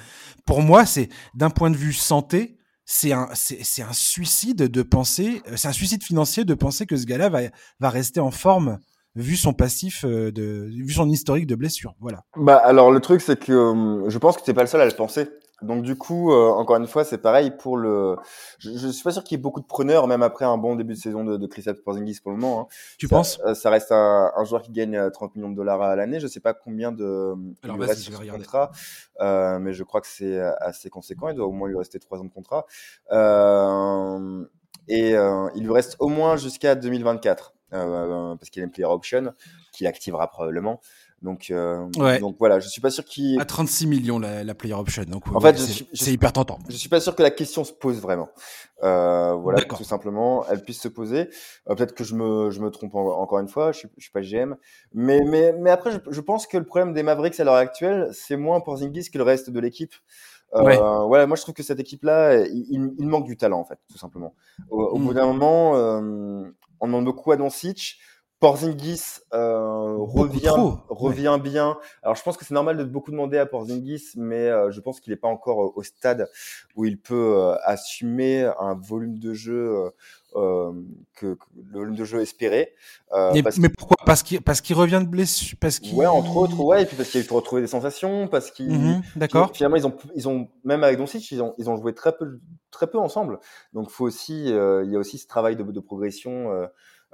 [0.45, 5.41] Pour moi, c'est d'un point de vue santé, c'est un, c'est un suicide de penser,
[5.47, 7.41] euh, c'est un suicide financier de penser que ce gars-là va,
[7.79, 8.79] va rester en forme
[9.15, 11.95] vu son passif euh, de, vu son historique de blessure.
[11.99, 12.23] Voilà.
[12.35, 14.91] Bah alors le truc c'est que je pense que t'es pas le seul à le
[14.91, 15.27] penser.
[15.61, 18.15] Donc du coup, euh, encore une fois, c'est pareil pour le.
[18.57, 20.75] Je, je suis pas sûr qu'il y ait beaucoup de preneurs, même après un bon
[20.75, 22.61] début de saison de, de Chris Porzingis pour le moment.
[22.61, 22.67] Hein.
[22.97, 25.81] Tu penses euh, Ça reste un, un, joueur qui gagne 30 euh, millions de dollars
[25.81, 26.19] à l'année.
[26.19, 27.35] Je sais pas combien de.
[27.63, 27.87] Alors vais
[28.31, 28.71] Contrat,
[29.19, 31.29] euh, mais je crois que c'est assez conséquent.
[31.29, 32.65] Il doit au moins lui rester trois ans de contrat.
[33.11, 34.43] Euh,
[34.87, 35.11] et
[35.55, 39.33] il lui reste au moins jusqu'à 2024 parce qu'il a une player option
[39.71, 40.79] qu'il activera probablement.
[41.21, 41.87] Donc, euh,
[42.19, 43.39] donc voilà, je suis pas sûr qu'il.
[43.39, 45.55] À 36 millions la, la player option, donc en fait,
[45.93, 46.57] c'est hyper tentant.
[46.67, 48.29] Je suis pas sûr que la question se pose vraiment.
[48.81, 51.29] Euh, voilà, tout simplement, elle puisse se poser.
[51.69, 54.11] Euh, peut-être que je me, je me trompe encore une fois, je suis, je suis
[54.11, 54.55] pas GM,
[54.93, 58.09] mais mais mais après, je, je, pense que le problème des Mavericks à l'heure actuelle,
[58.13, 59.93] c'est moins pour Zingis que le reste de l'équipe.
[60.55, 60.77] Euh, ouais.
[60.77, 63.99] Voilà, moi je trouve que cette équipe-là, il, il, manque du talent en fait, tout
[63.99, 64.33] simplement.
[64.71, 66.43] Au, au bout d'un moment, euh,
[66.81, 67.99] on demande beaucoup à Doncic.
[68.41, 70.55] Porzingis euh, revient,
[70.89, 71.77] revient bien.
[72.01, 74.99] Alors je pense que c'est normal de beaucoup demander à Porzingis, mais euh, je pense
[74.99, 76.27] qu'il n'est pas encore euh, au stade
[76.75, 79.91] où il peut euh, assumer un volume de jeu
[80.33, 80.73] que,
[81.13, 81.37] que,
[81.71, 82.73] le volume de jeu espéré.
[83.13, 83.97] Mais, mais, pourquoi?
[84.07, 85.93] Parce qu'il parce qu'il revient de blessure, parce qu'il.
[85.93, 88.71] Ouais, entre autres, ouais, et puis parce qu'il faut retrouver des sensations, parce qu'il.
[88.71, 89.51] Mmh D'accord.
[89.53, 92.39] Finalement, ils ont ils ont même avec Doncic, ils ont ils ont joué très peu
[92.71, 93.37] très peu ensemble.
[93.73, 96.49] Donc faut aussi il y a aussi ce travail de, de progression.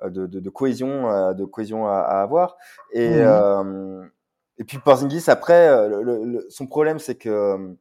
[0.04, 2.58] Euh, de, de, de, cohésion, euh, de cohésion à, à avoir.
[2.92, 3.14] Et, mmh.
[3.26, 4.04] euh,
[4.60, 7.76] et puis Porzingis, après, le, le, son problème, c'est que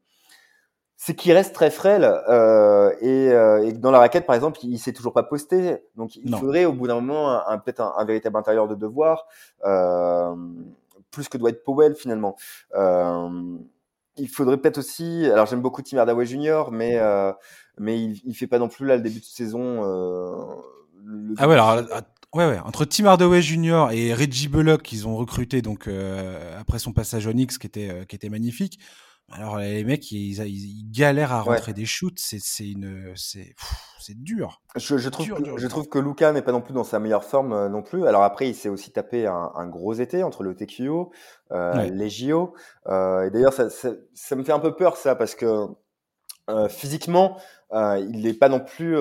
[0.97, 4.73] c'est qu'il reste très frêle euh, et, euh, et, dans la raquette, par exemple, il,
[4.73, 5.77] il s'est toujours pas posté.
[5.95, 8.75] Donc, il faudrait au bout d'un moment un, un peut-être un, un, véritable intérieur de
[8.75, 9.27] devoir,
[9.65, 10.35] euh,
[11.11, 12.37] plus que Dwight Powell finalement.
[12.75, 15.27] il faudrait peut-être aussi.
[15.31, 16.99] Alors, j'aime beaucoup Tim Hardaway Jr., mais
[17.79, 19.83] mais il, il fait pas non plus là le début de saison
[21.39, 21.77] ah ouais, alors,
[22.35, 23.89] ouais, ouais, entre Tim Hardaway Jr.
[23.93, 27.91] et Reggie Bullock qu'ils ont recruté donc euh, après son passage au Knicks qui était
[27.91, 28.79] euh, qui était magnifique.
[29.33, 33.57] Alors les mecs ils, ils, galèrent à rentrer des shoots, c'est c'est une c'est
[33.99, 34.63] c'est dur.
[34.77, 37.25] Je, je trouve que, je trouve que Luca n'est pas non plus dans sa meilleure
[37.25, 38.07] forme euh, non plus.
[38.07, 41.11] Alors après il s'est aussi tapé un, un, gros été entre le TQO,
[41.51, 42.55] euh, les JO.
[42.87, 45.67] Euh, et d'ailleurs ça, ça, ça me fait un peu peur ça parce que
[46.69, 47.39] physiquement
[47.73, 48.97] il n'est pas non plus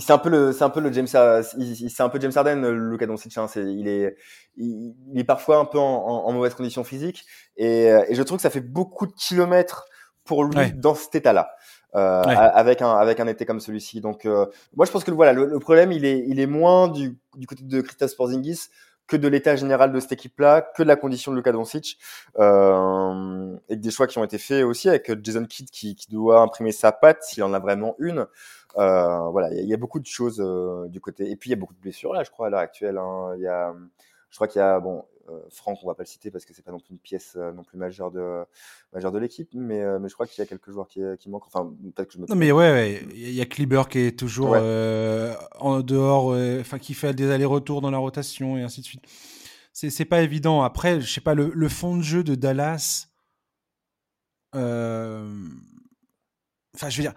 [0.00, 3.06] c'est un peu le c'est un peu le James c'est un peu James Harden Luka
[3.06, 4.16] Doncic hein, c'est il est
[4.56, 7.24] il, est parfois un peu en, en, mauvaise condition physique
[7.56, 9.86] et, et, je trouve que ça fait beaucoup de kilomètres
[10.24, 11.50] pour lui dans cet état-là
[11.94, 14.02] euh, avec un avec un été comme celui-ci.
[14.02, 14.44] Donc euh,
[14.76, 17.64] moi je pense que voilà le, problème il est il est moins du du côté
[17.64, 18.68] de Kristaps Porzingis
[19.08, 21.98] que de l'état général de cette équipe-là, que de la condition de Luka Doncic,
[22.38, 26.40] euh, et des choix qui ont été faits aussi avec Jason Kidd qui, qui doit
[26.40, 28.26] imprimer sa patte s'il en a vraiment une.
[28.76, 31.30] Euh, voilà, il y, a beaucoup de choses euh, du côté.
[31.30, 32.98] Et puis il y a beaucoup de blessures là, je crois à l'heure actuelle.
[32.98, 33.32] Hein.
[33.36, 33.74] Il y a,
[34.30, 35.04] je crois qu'il y a bon.
[35.28, 37.36] Euh, Franck, on va pas le citer parce que c'est pas non plus une pièce
[37.36, 38.44] non plus majeure de
[38.92, 41.46] majeure de l'équipe, mais, mais je crois qu'il y a quelques joueurs qui, qui manquent.
[41.46, 42.26] Enfin, peut-être que je me.
[42.26, 45.36] Non, mais ouais, il y a Kliber qui est toujours ouais.
[45.60, 49.04] en dehors, enfin qui fait des allers-retours dans la rotation et ainsi de suite.
[49.72, 50.62] C'est pas évident.
[50.62, 53.08] Après, je sais pas le, le fond de jeu de Dallas.
[54.54, 55.48] Euh,
[56.74, 57.14] Enfin, je veux dire,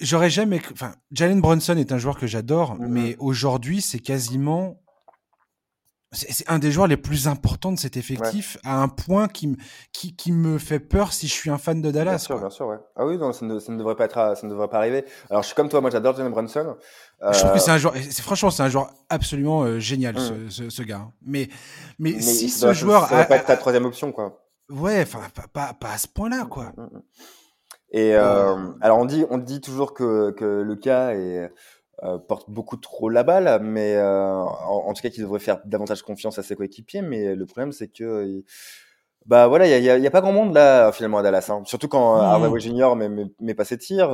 [0.00, 0.62] j'aurais jamais.
[0.72, 4.80] Enfin, Jalen Brunson est un joueur que j'adore, mmh mais aujourd'hui, c'est quasiment.
[6.14, 8.70] C'est un des joueurs les plus importants de cet effectif, ouais.
[8.70, 9.56] à un point qui,
[9.92, 12.12] qui, qui, me fait peur si je suis un fan de Dallas.
[12.12, 12.78] Bien sûr, bien sûr, ouais.
[12.96, 15.04] Ah oui, non, ça ne, ça ne, devrait pas être, ça ne devrait pas arriver.
[15.30, 16.76] Alors, je suis comme toi, moi, j'adore Jalen Brunson.
[17.22, 17.32] Euh...
[17.32, 20.18] Je trouve que c'est un joueur, franchement, c'est un joueur absolument euh, génial, mmh.
[20.18, 21.08] ce, ce, ce, gars.
[21.22, 21.48] Mais,
[21.98, 24.40] mais, mais si ce doit, joueur, ça a, pas être ta troisième option, quoi.
[24.70, 26.72] Ouais, enfin, pas, pas, pas, à ce point-là, quoi.
[26.76, 27.00] Mmh.
[27.94, 31.52] Et euh, alors on dit, on dit toujours que, que le cas est,
[32.02, 35.60] euh, porte beaucoup trop la balle, mais euh, en, en, tout cas qu'il devrait faire
[35.64, 37.02] davantage confiance à ses coéquipiers.
[37.02, 38.44] Mais le problème c'est que il,
[39.26, 41.62] bah voilà, il y a, y a, pas grand monde là finalement à Dallas, hein.
[41.64, 42.58] surtout quand mmh.
[42.58, 44.10] Junior met, met, met pas ses tirs.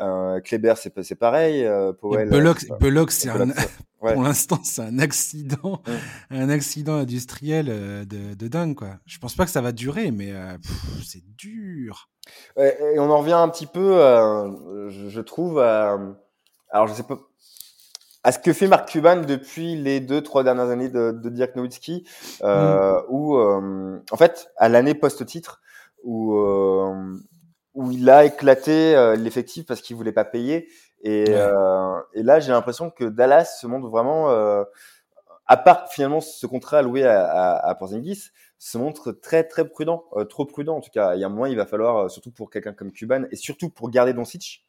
[0.00, 1.64] Euh, Kleber, c'est pareil.
[1.64, 3.48] Euh, Powell, Bullock, c'est un,
[4.00, 4.14] ouais.
[4.14, 6.34] pour l'instant, c'est un accident, mmh.
[6.34, 7.66] un accident industriel
[8.06, 8.98] de, de dingue quoi.
[9.06, 10.32] Je pense pas que ça va durer, mais
[11.04, 12.08] c'est dur.
[12.58, 15.98] Et on en revient un petit peu, euh, je, je, trouve, à,
[16.70, 17.18] alors je sais pas,
[18.24, 21.54] à ce que fait Mark Cuban depuis les deux, trois dernières années de, de Dirk
[21.56, 22.06] Nowitzki,
[22.42, 23.04] euh, mm.
[23.08, 25.62] où, euh, en fait, à l'année post-titre,
[26.02, 27.16] où, euh,
[27.74, 30.68] où il a éclaté l'effectif parce qu'il voulait pas payer.
[31.02, 34.28] Et, là, j'ai l'impression que Dallas se montre vraiment,
[35.46, 40.04] à part finalement ce contrat alloué à, à, à Porzingis, se montre très très prudent,
[40.28, 41.14] trop prudent en tout cas.
[41.14, 43.70] Il y a un moment, il va falloir, surtout pour quelqu'un comme Cuban, et surtout
[43.70, 44.67] pour garder Doncic,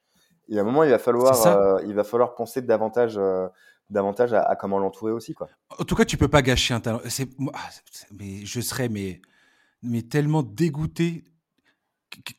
[0.50, 3.48] il y a un moment, il va falloir, euh, il va falloir penser davantage, euh,
[3.90, 5.48] davantage à, à comment l'entourer aussi, quoi.
[5.78, 7.00] En tout cas, tu peux pas gâcher un talent.
[7.08, 7.70] C'est, ah,
[8.12, 9.22] mais je serais mais,
[9.82, 11.24] mais tellement dégoûté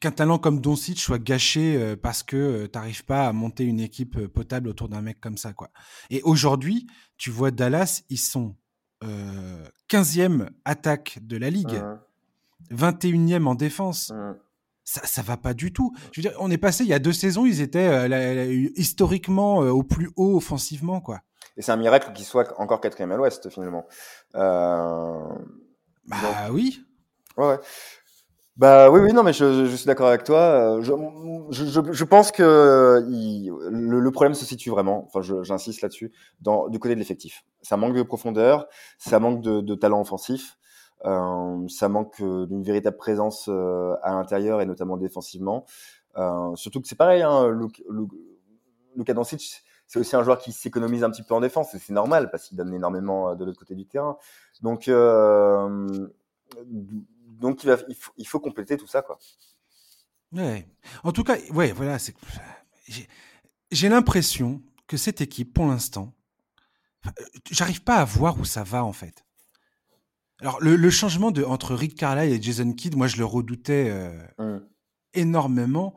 [0.01, 4.27] qu'un talent comme Doncic soit gâché parce que tu n'arrives pas à monter une équipe
[4.27, 5.71] potable autour d'un mec comme ça, quoi.
[6.11, 8.57] Et aujourd'hui, tu vois Dallas, ils sont
[9.03, 11.83] euh, 15e attaque de la ligue,
[12.71, 12.75] mmh.
[12.75, 14.11] 21e en défense.
[14.11, 14.35] Mmh.
[14.91, 15.93] Ça, ça va pas du tout.
[16.11, 19.63] Je veux dire, on est passé il y a deux saisons, ils étaient euh, historiquement
[19.63, 21.21] euh, au plus haut offensivement, quoi.
[21.57, 23.87] Et c'est un miracle qu'ils soient encore quatrième à l'Ouest finalement.
[24.35, 25.21] Euh...
[26.07, 26.83] Bah oui.
[27.37, 27.59] Ouais.
[28.57, 30.81] Bah oui, oui, non, mais je, je suis d'accord avec toi.
[30.81, 30.93] Je,
[31.51, 36.81] je, je pense que il, le, problème se situe vraiment, enfin j'insiste là-dessus, dans du
[36.81, 37.45] côté de l'effectif.
[37.63, 38.67] Ça manque de profondeur,
[38.99, 40.59] ça manque de, de talent offensif.
[41.07, 45.65] Euh, ça manque euh, d'une véritable présence euh, à l'intérieur et notamment défensivement.
[46.55, 47.49] surtout que c'est pareil, hein,
[48.97, 49.15] Luka
[49.87, 52.47] c'est aussi un joueur qui s'économise un petit peu en défense et c'est normal parce
[52.47, 54.17] qu'il donne énormément de l'autre côté du terrain.
[54.63, 54.89] Donc,
[57.41, 59.19] donc il, faut, compléter tout ça, quoi.
[60.33, 60.65] Ouais.
[61.03, 61.97] En tout cas, ouais, voilà.
[63.73, 66.13] J'ai l'impression que cette équipe, pour l'instant,
[67.51, 69.25] j'arrive pas à voir où ça va en fait.
[70.41, 74.11] Alors, le, changement de, entre Rick Carlisle et Jason Kidd, moi, je le redoutais euh,
[74.39, 74.61] mmh.
[75.15, 75.95] énormément.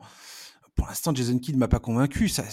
[0.74, 2.28] Pour l'instant, Jason Kidd m'a pas convaincu.
[2.28, 2.44] Ça,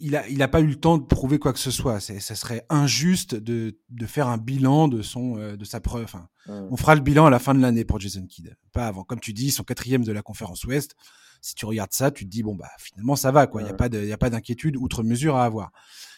[0.00, 2.00] il a, il a pas eu le temps de prouver quoi que ce soit.
[2.00, 6.04] Ça serait injuste de, de faire un bilan de son, euh, de sa preuve.
[6.04, 6.68] Enfin, mmh.
[6.70, 9.04] On fera le bilan à la fin de l'année pour Jason Kidd, pas avant.
[9.04, 10.96] Comme tu dis, sont quatrième de la conférence Ouest.
[11.42, 13.60] Si tu regardes ça, tu te dis bon bah finalement ça va quoi.
[13.60, 15.72] Il n'y a pas de, il y a pas d'inquiétude outre mesure à avoir.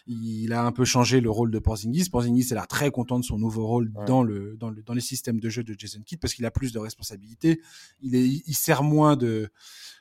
[0.07, 2.11] Il a un peu changé le rôle de Porzingis.
[2.11, 5.01] Porzingis a l'air très content de son nouveau rôle dans, le, dans, le, dans les
[5.01, 7.63] systèmes de jeu de Jason Kidd parce qu'il a plus de responsabilités.
[8.03, 9.49] Il, est, il sert moins de,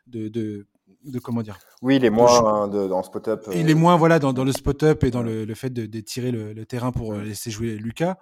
[0.07, 0.67] de, de,
[1.05, 3.47] de comment dire Oui, il est moins de, dans spot-up.
[3.53, 5.86] Il est euh, moins voilà, dans, dans le spot-up et dans le, le fait de,
[5.86, 8.17] de tirer le, le, terrain pour laisser jouer Lucas.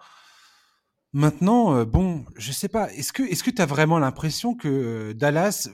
[1.14, 2.94] Maintenant, euh, bon, je sais pas.
[2.94, 5.68] Est-ce que est-ce que tu as vraiment l'impression que euh, Dallas,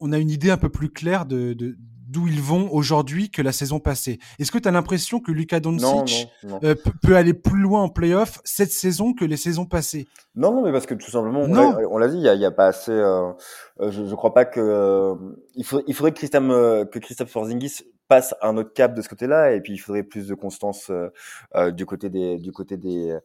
[0.00, 1.76] on a une idée un peu plus claire de, de,
[2.08, 4.18] d'où ils vont aujourd'hui que la saison passée.
[4.38, 6.28] Est-ce que tu as l'impression que Luka Doncic
[6.64, 10.08] euh, peut aller plus loin en playoff cette saison que les saisons passées?
[10.34, 12.92] Non, non, mais parce que tout simplement, on l'a dit, il n'y a, pas assez.
[12.92, 13.30] Euh,
[13.80, 15.14] euh, je ne crois pas que
[15.54, 19.08] il, faut, il faudrait que Christophe, que Christophe Porzingis passe un autre cap de ce
[19.08, 20.90] côté-là, et puis il faudrait plus de constance
[21.72, 23.18] du côté des du côté des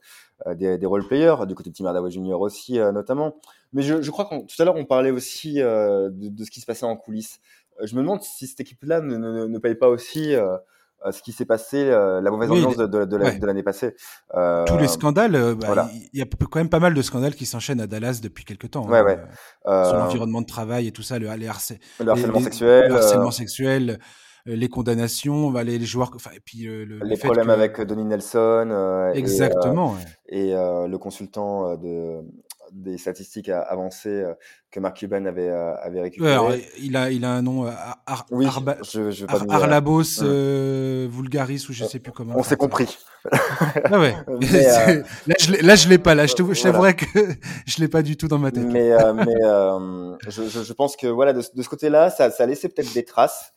[0.55, 2.41] des, des role players, du côté de Tim Hardaway Jr.
[2.41, 3.35] aussi notamment.
[3.73, 6.61] Mais je, je crois que tout à l'heure on parlait aussi de, de, ce qui
[6.61, 7.39] se passait en coulisses.
[7.81, 10.57] Euh, je me demande si cette équipe-là ne, ne, ne, paye pas aussi euh,
[11.05, 13.95] euh, ce qui s'est passé, la mauvaise ambiance de, de, de l'année passée.
[14.35, 17.45] Euh, Tous les scandales, bah, il y a quand même pas mal de scandales qui
[17.45, 18.87] s'enchaînent à Dallas depuis quelques temps.
[18.87, 19.19] Ouais, hein, ouais.
[19.67, 21.49] Euh, sur l'environnement de travail et tout ça, le, les
[21.99, 22.89] le harcèlement sexuel.
[22.89, 23.99] Le harcèlement sexuel
[24.45, 28.67] les condamnations, bah, les, les joueurs, enfin, et puis le, les problèmes avec Donnie Nelson.
[28.71, 29.95] Euh, Exactement.
[30.27, 32.19] Et, et euh, le consultant de
[32.73, 34.33] des statistiques avancées euh,
[34.71, 36.65] que Mark Cuban avait, euh, avait récupéré.
[36.79, 37.71] il, a, il a un nom, euh,
[38.05, 38.47] Ar oui,
[38.91, 40.21] je, je Arlabos
[41.09, 42.33] Vulgaris, ou je sais plus comment.
[42.35, 42.97] On s'est compris.
[43.31, 44.15] ah ouais.
[44.27, 46.15] là, je là, je l'ai pas.
[46.15, 47.05] Là, je t'avouerais que
[47.65, 48.65] je l'ai pas du tout dans ma tête.
[48.65, 49.35] Mais, mais
[50.27, 53.05] je, je, pense que voilà, de, de ce côté-là, ça, ça a laissé peut-être des
[53.05, 53.53] traces.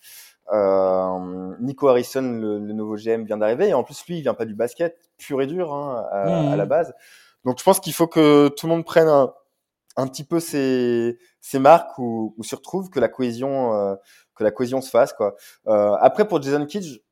[0.53, 4.35] Euh, Nico Harrison, le, le, nouveau GM, vient d'arriver et en plus lui, il vient
[4.35, 6.69] pas du basket pur et dur hein, à, à, la mmh.
[6.69, 6.95] base.
[7.47, 9.33] Donc je pense qu'il faut que tout le monde prenne un,
[9.97, 11.17] un petit peu ses,
[11.55, 13.95] marques ou, ou se retrouve que la cohésion euh,
[14.35, 15.35] que la cohésion se fasse quoi.
[15.69, 17.03] Euh, après pour Jason Kidd,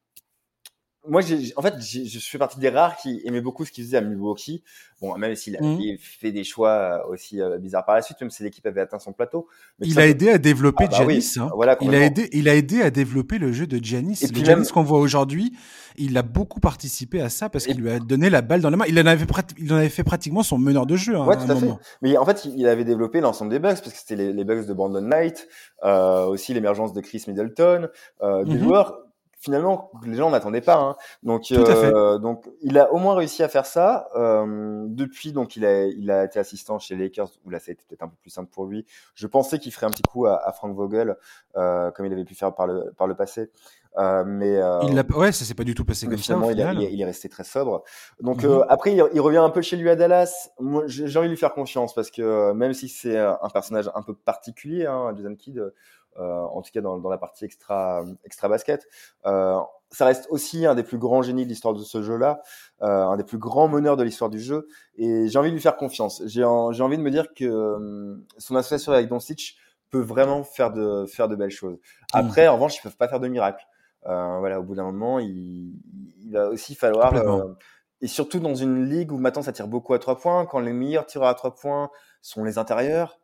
[1.07, 1.21] moi,
[1.57, 4.63] en fait, je fais partie des rares qui aimaient beaucoup ce qu'il faisait à Milwaukee.
[5.01, 5.99] Bon, même s'il a mmh.
[5.99, 8.99] fait des choix euh, aussi euh, bizarres par la suite, même si l'équipe avait atteint
[8.99, 9.49] son plateau.
[9.81, 11.51] il a aidé à développer ah, bah hein.
[11.55, 14.21] Voilà, il a aidé, il a aidé à développer le jeu de Giannis.
[14.23, 15.53] Et le Giannis qu'on voit aujourd'hui,
[15.97, 18.77] il a beaucoup participé à ça parce qu'il lui a donné la balle dans la
[18.77, 18.85] main.
[18.89, 19.27] Il en avait,
[19.59, 21.17] il en avait fait pratiquement son meneur de jeu.
[21.17, 21.69] Hein, ouais, tout à, fait.
[22.01, 24.65] Mais en fait, il avait développé l'ensemble des bugs parce que c'était les, les, bugs
[24.65, 25.49] de Brandon Knight,
[25.85, 27.89] euh, aussi l'émergence de Chris Middleton,
[28.23, 29.04] euh, des mmh joueurs
[29.45, 30.76] finalement les gens n'attendaient pas.
[30.76, 30.97] Hein.
[31.22, 34.09] Donc, euh, donc il a au moins réussi à faire ça.
[34.16, 37.70] Euh, depuis, donc il a, il a été assistant chez les Lakers où là ça
[37.70, 38.86] a été peut-être un peu plus simple pour lui.
[39.14, 41.16] Je pensais qu'il ferait un petit coup à, à Frank Vogel
[41.57, 43.51] euh, comme il avait pu faire par le par le passé.
[43.97, 46.36] Euh, mais euh, il a, ouais, ça s'est pas du tout passé comme ça.
[46.51, 47.84] Il, il, est resté très sobre.
[48.20, 50.51] Donc euh, après, il, il, revient un peu chez lui à Dallas.
[50.59, 54.03] Moi, j'ai envie de lui faire confiance parce que même si c'est un personnage un
[54.03, 55.72] peu particulier, hein, Jason Kidd,
[56.17, 58.87] en tout cas dans, dans, la partie extra, extra basket.
[59.27, 59.59] Euh,
[59.91, 62.41] ça reste aussi un des plus grands génies de l'histoire de ce jeu-là,
[62.83, 64.67] euh, un des plus grands meneurs de l'histoire du jeu.
[64.97, 66.23] Et j'ai envie de lui faire confiance.
[66.27, 69.57] J'ai envie de me dire que son association avec Doncic
[69.91, 71.77] peut vraiment faire de, faire de belles choses.
[71.77, 71.79] Mmh.
[72.15, 73.65] Après, en revanche, ils peuvent pas faire de miracle.
[74.07, 75.75] Euh, voilà, au bout d'un moment, il,
[76.19, 77.15] il, va aussi falloir.
[77.15, 77.55] Euh,
[78.01, 80.73] et surtout dans une ligue où maintenant ça tire beaucoup à trois points, quand les
[80.73, 81.91] meilleurs tireurs à trois points
[82.21, 83.19] sont les intérieurs,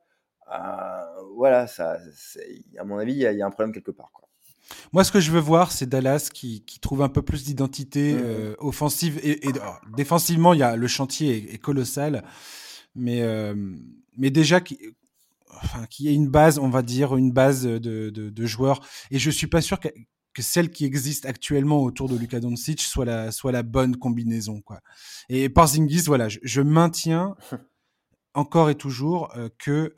[0.53, 0.90] euh,
[1.37, 1.99] voilà, ça,
[2.79, 4.11] à mon avis, il y, a un problème quelque part.
[4.13, 4.29] Quoi.
[4.93, 8.15] Moi, ce que je veux voir, c'est Dallas qui, qui, trouve un peu plus d'identité
[8.15, 8.21] mmh.
[8.23, 9.53] euh, offensive et, et
[9.97, 12.25] défensivement, il y a le chantier est, colossal,
[12.95, 13.55] mais euh,
[14.17, 14.79] mais déjà qui,
[15.63, 18.81] enfin, qu'il y ait une base, on va dire, une base de, de, de joueurs.
[19.11, 19.89] Et je suis pas sûr que,
[20.33, 24.61] que celle qui existe actuellement autour de Luka Doncic soit la, soit la bonne combinaison,
[24.61, 24.81] quoi.
[25.29, 27.37] Et Porzingis, voilà, je, je maintiens
[28.35, 29.95] encore et toujours euh, que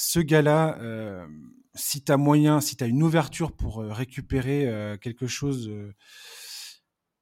[0.00, 1.26] ce gars-là, euh,
[1.74, 5.68] si tu as moyen, si tu as une ouverture pour euh, récupérer euh, quelque chose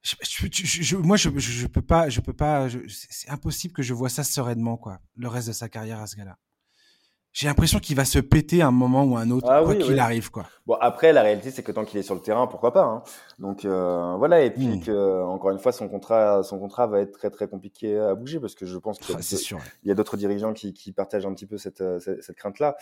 [0.02, 2.68] je, je, je, moi, je, peux pas, je peux pas.
[2.88, 5.00] C'est impossible que je vois ça sereinement, quoi.
[5.16, 6.38] Le reste de sa carrière à ce gars-là.
[7.36, 9.98] J'ai l'impression qu'il va se péter à un moment ou un autre, ah, quoi qu'il
[9.98, 10.46] arrive, quoi.
[10.66, 12.84] Bon, après, la réalité, c'est que tant qu'il est sur le terrain, pourquoi pas.
[12.84, 13.02] Hein.
[13.38, 14.84] Donc euh, voilà, et puis mmh.
[14.84, 18.40] que encore une fois, son contrat, son contrat va être très très compliqué à bouger
[18.40, 20.92] parce que je pense qu'il y a, ah, il y a d'autres dirigeants qui, qui,
[20.92, 22.76] partagent un petit peu cette, cette, cette crainte-là.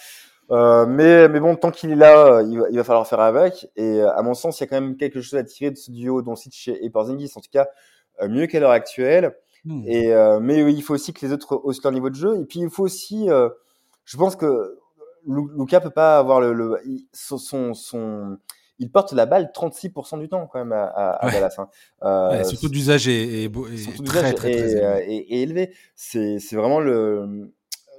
[0.52, 3.68] Euh, mais, mais bon, tant qu'il est là, il va, il va, falloir faire avec.
[3.74, 5.90] Et à mon sens, il y a quand même quelque chose à tirer de ce
[5.90, 7.32] duo Doncic et Porzingis.
[7.34, 7.66] En tout cas,
[8.22, 9.34] euh, mieux qu'à l'heure actuelle.
[9.64, 9.82] Mmh.
[9.86, 12.40] Et euh, mais il faut aussi que les autres haussent leur niveau de jeu.
[12.40, 13.48] Et puis il faut aussi, euh,
[14.04, 14.78] je pense que
[15.26, 16.78] Luca peut pas avoir le, le
[17.12, 18.38] son, son,
[18.78, 21.32] il porte la balle 36% du temps quand même à, à, ouais.
[21.32, 21.54] Dallas.
[21.58, 21.68] Hein.
[22.02, 25.72] Euh, ouais, surtout d'usage est, est, est très, très, élevé.
[25.94, 27.52] C'est vraiment le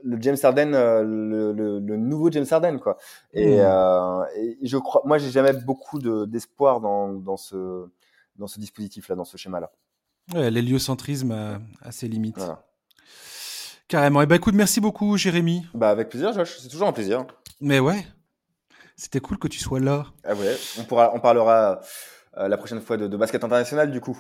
[0.03, 2.97] le James Harden, euh, le, le, le, nouveau James Harden, quoi.
[3.33, 3.59] Et, mmh.
[3.59, 7.87] euh, et je crois, moi, j'ai jamais beaucoup d'espoir dans, dans ce
[8.35, 9.71] dans ce dispositif-là, dans ce schéma-là.
[10.33, 12.37] Ouais, l'héliocentrisme a, a, ses limites.
[12.37, 12.63] Voilà.
[13.87, 14.21] Carrément.
[14.21, 15.65] Et eh ben écoute, merci beaucoup, Jérémy.
[15.73, 16.57] Bah avec plaisir, Josh.
[16.59, 17.25] C'est toujours un plaisir.
[17.61, 18.05] Mais ouais,
[18.95, 20.07] c'était cool que tu sois là.
[20.23, 20.55] Ah ouais.
[20.79, 21.81] On pourra, on parlera
[22.37, 24.17] euh, la prochaine fois de, de basket international, du coup.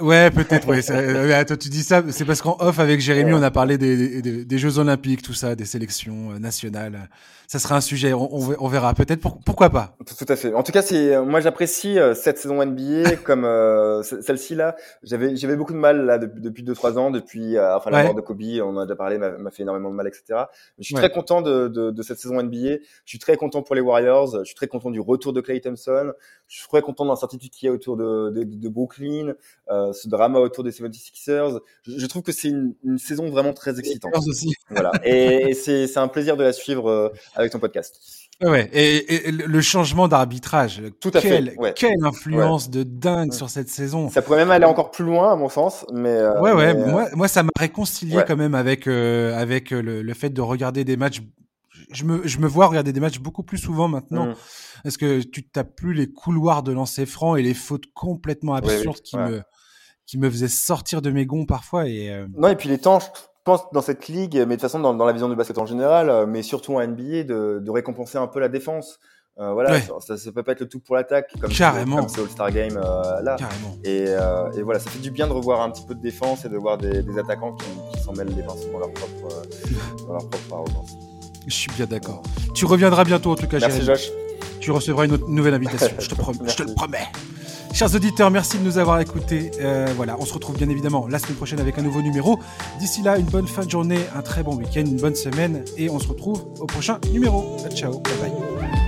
[0.00, 1.32] Ouais, peut-être, oui.
[1.32, 4.44] Attends, tu dis ça, c'est parce qu'en off avec Jérémy, on a parlé des, des,
[4.44, 7.08] des, Jeux Olympiques, tout ça, des sélections euh, nationales.
[7.46, 9.20] Ça sera un sujet, on, on verra peut-être.
[9.20, 9.96] Pour, pourquoi pas?
[10.04, 10.52] Tout à fait.
[10.52, 14.74] En tout cas, c'est moi j'apprécie euh, cette saison NBA comme euh, celle-ci là.
[15.04, 18.04] J'avais j'avais beaucoup de mal là depuis deux trois ans, depuis enfin la ouais.
[18.04, 20.24] mort de Kobe, on en a déjà parlé, m'a fait énormément de mal, etc.
[20.30, 20.38] Mais
[20.80, 21.02] je suis ouais.
[21.02, 22.78] très content de, de, de, cette saison NBA.
[23.04, 24.38] Je suis très content pour les Warriors.
[24.40, 26.12] Je suis très content du retour de Clay Thompson.
[26.48, 29.34] Je suis très content de l'incertitude qu'il y a autour de, de, de Brooklyn.
[29.70, 31.60] Euh, ce drama autour des 76ers.
[31.82, 34.12] Je, je trouve que c'est une, une, saison vraiment très excitante.
[34.26, 34.52] Aussi.
[34.70, 34.92] Voilà.
[35.04, 38.00] Et, et c'est un plaisir de la suivre euh, avec ton podcast.
[38.42, 41.58] Ouais, et, et, le changement d'arbitrage, tout à quelle, fait.
[41.58, 41.72] Ouais.
[41.74, 42.72] Quelle influence ouais.
[42.72, 43.36] de dingue ouais.
[43.36, 44.10] sur cette saison.
[44.10, 46.08] Ça pourrait même aller encore plus loin, à mon sens, mais.
[46.08, 46.74] Euh, ouais, ouais.
[46.74, 50.40] Mais, moi, moi, ça m'a réconcilié quand même avec euh, avec le, le, fait de
[50.40, 51.20] regarder des matchs.
[51.92, 54.26] Je me, je me vois regarder des matchs beaucoup plus souvent maintenant.
[54.26, 54.34] Mmh.
[54.82, 59.00] Parce que tu t'as plus les couloirs de lancer franc et les fautes complètement absurdes
[59.00, 59.42] qui me
[60.06, 62.26] qui me faisaient sortir de mes gonds parfois et euh...
[62.36, 62.98] non et puis les temps
[63.44, 65.66] pense dans cette ligue, mais de toute façon dans, dans la vision du basket en
[65.66, 68.98] général, euh, mais surtout en NBA, de, de récompenser un peu la défense.
[69.40, 69.82] Euh, voilà, ouais.
[70.00, 72.06] ça, ça, peut pas être le tout pour l'attaque, comme Carrément.
[72.06, 73.34] c'est All-Star Game euh, là.
[73.36, 73.76] Carrément.
[73.82, 76.44] Et, euh, et, voilà, ça fait du bien de revoir un petit peu de défense
[76.44, 79.42] et de voir des, des attaquants qui, qui s'en mêlent les pinceaux dans leur propre,
[80.06, 80.92] dans leur propre arrogance.
[81.48, 82.22] Je suis bien d'accord.
[82.54, 83.58] Tu reviendras bientôt en tout cas.
[83.58, 84.08] Merci Josh.
[84.60, 85.96] Tu recevras une, autre, nouvelle invitation.
[85.98, 87.08] je te je te le promets.
[87.74, 89.50] Chers auditeurs, merci de nous avoir écoutés.
[89.60, 92.38] Euh, voilà, on se retrouve bien évidemment la semaine prochaine avec un nouveau numéro.
[92.78, 95.90] D'ici là, une bonne fin de journée, un très bon week-end, une bonne semaine et
[95.90, 97.56] on se retrouve au prochain numéro.
[97.74, 98.83] Ciao, bye bye.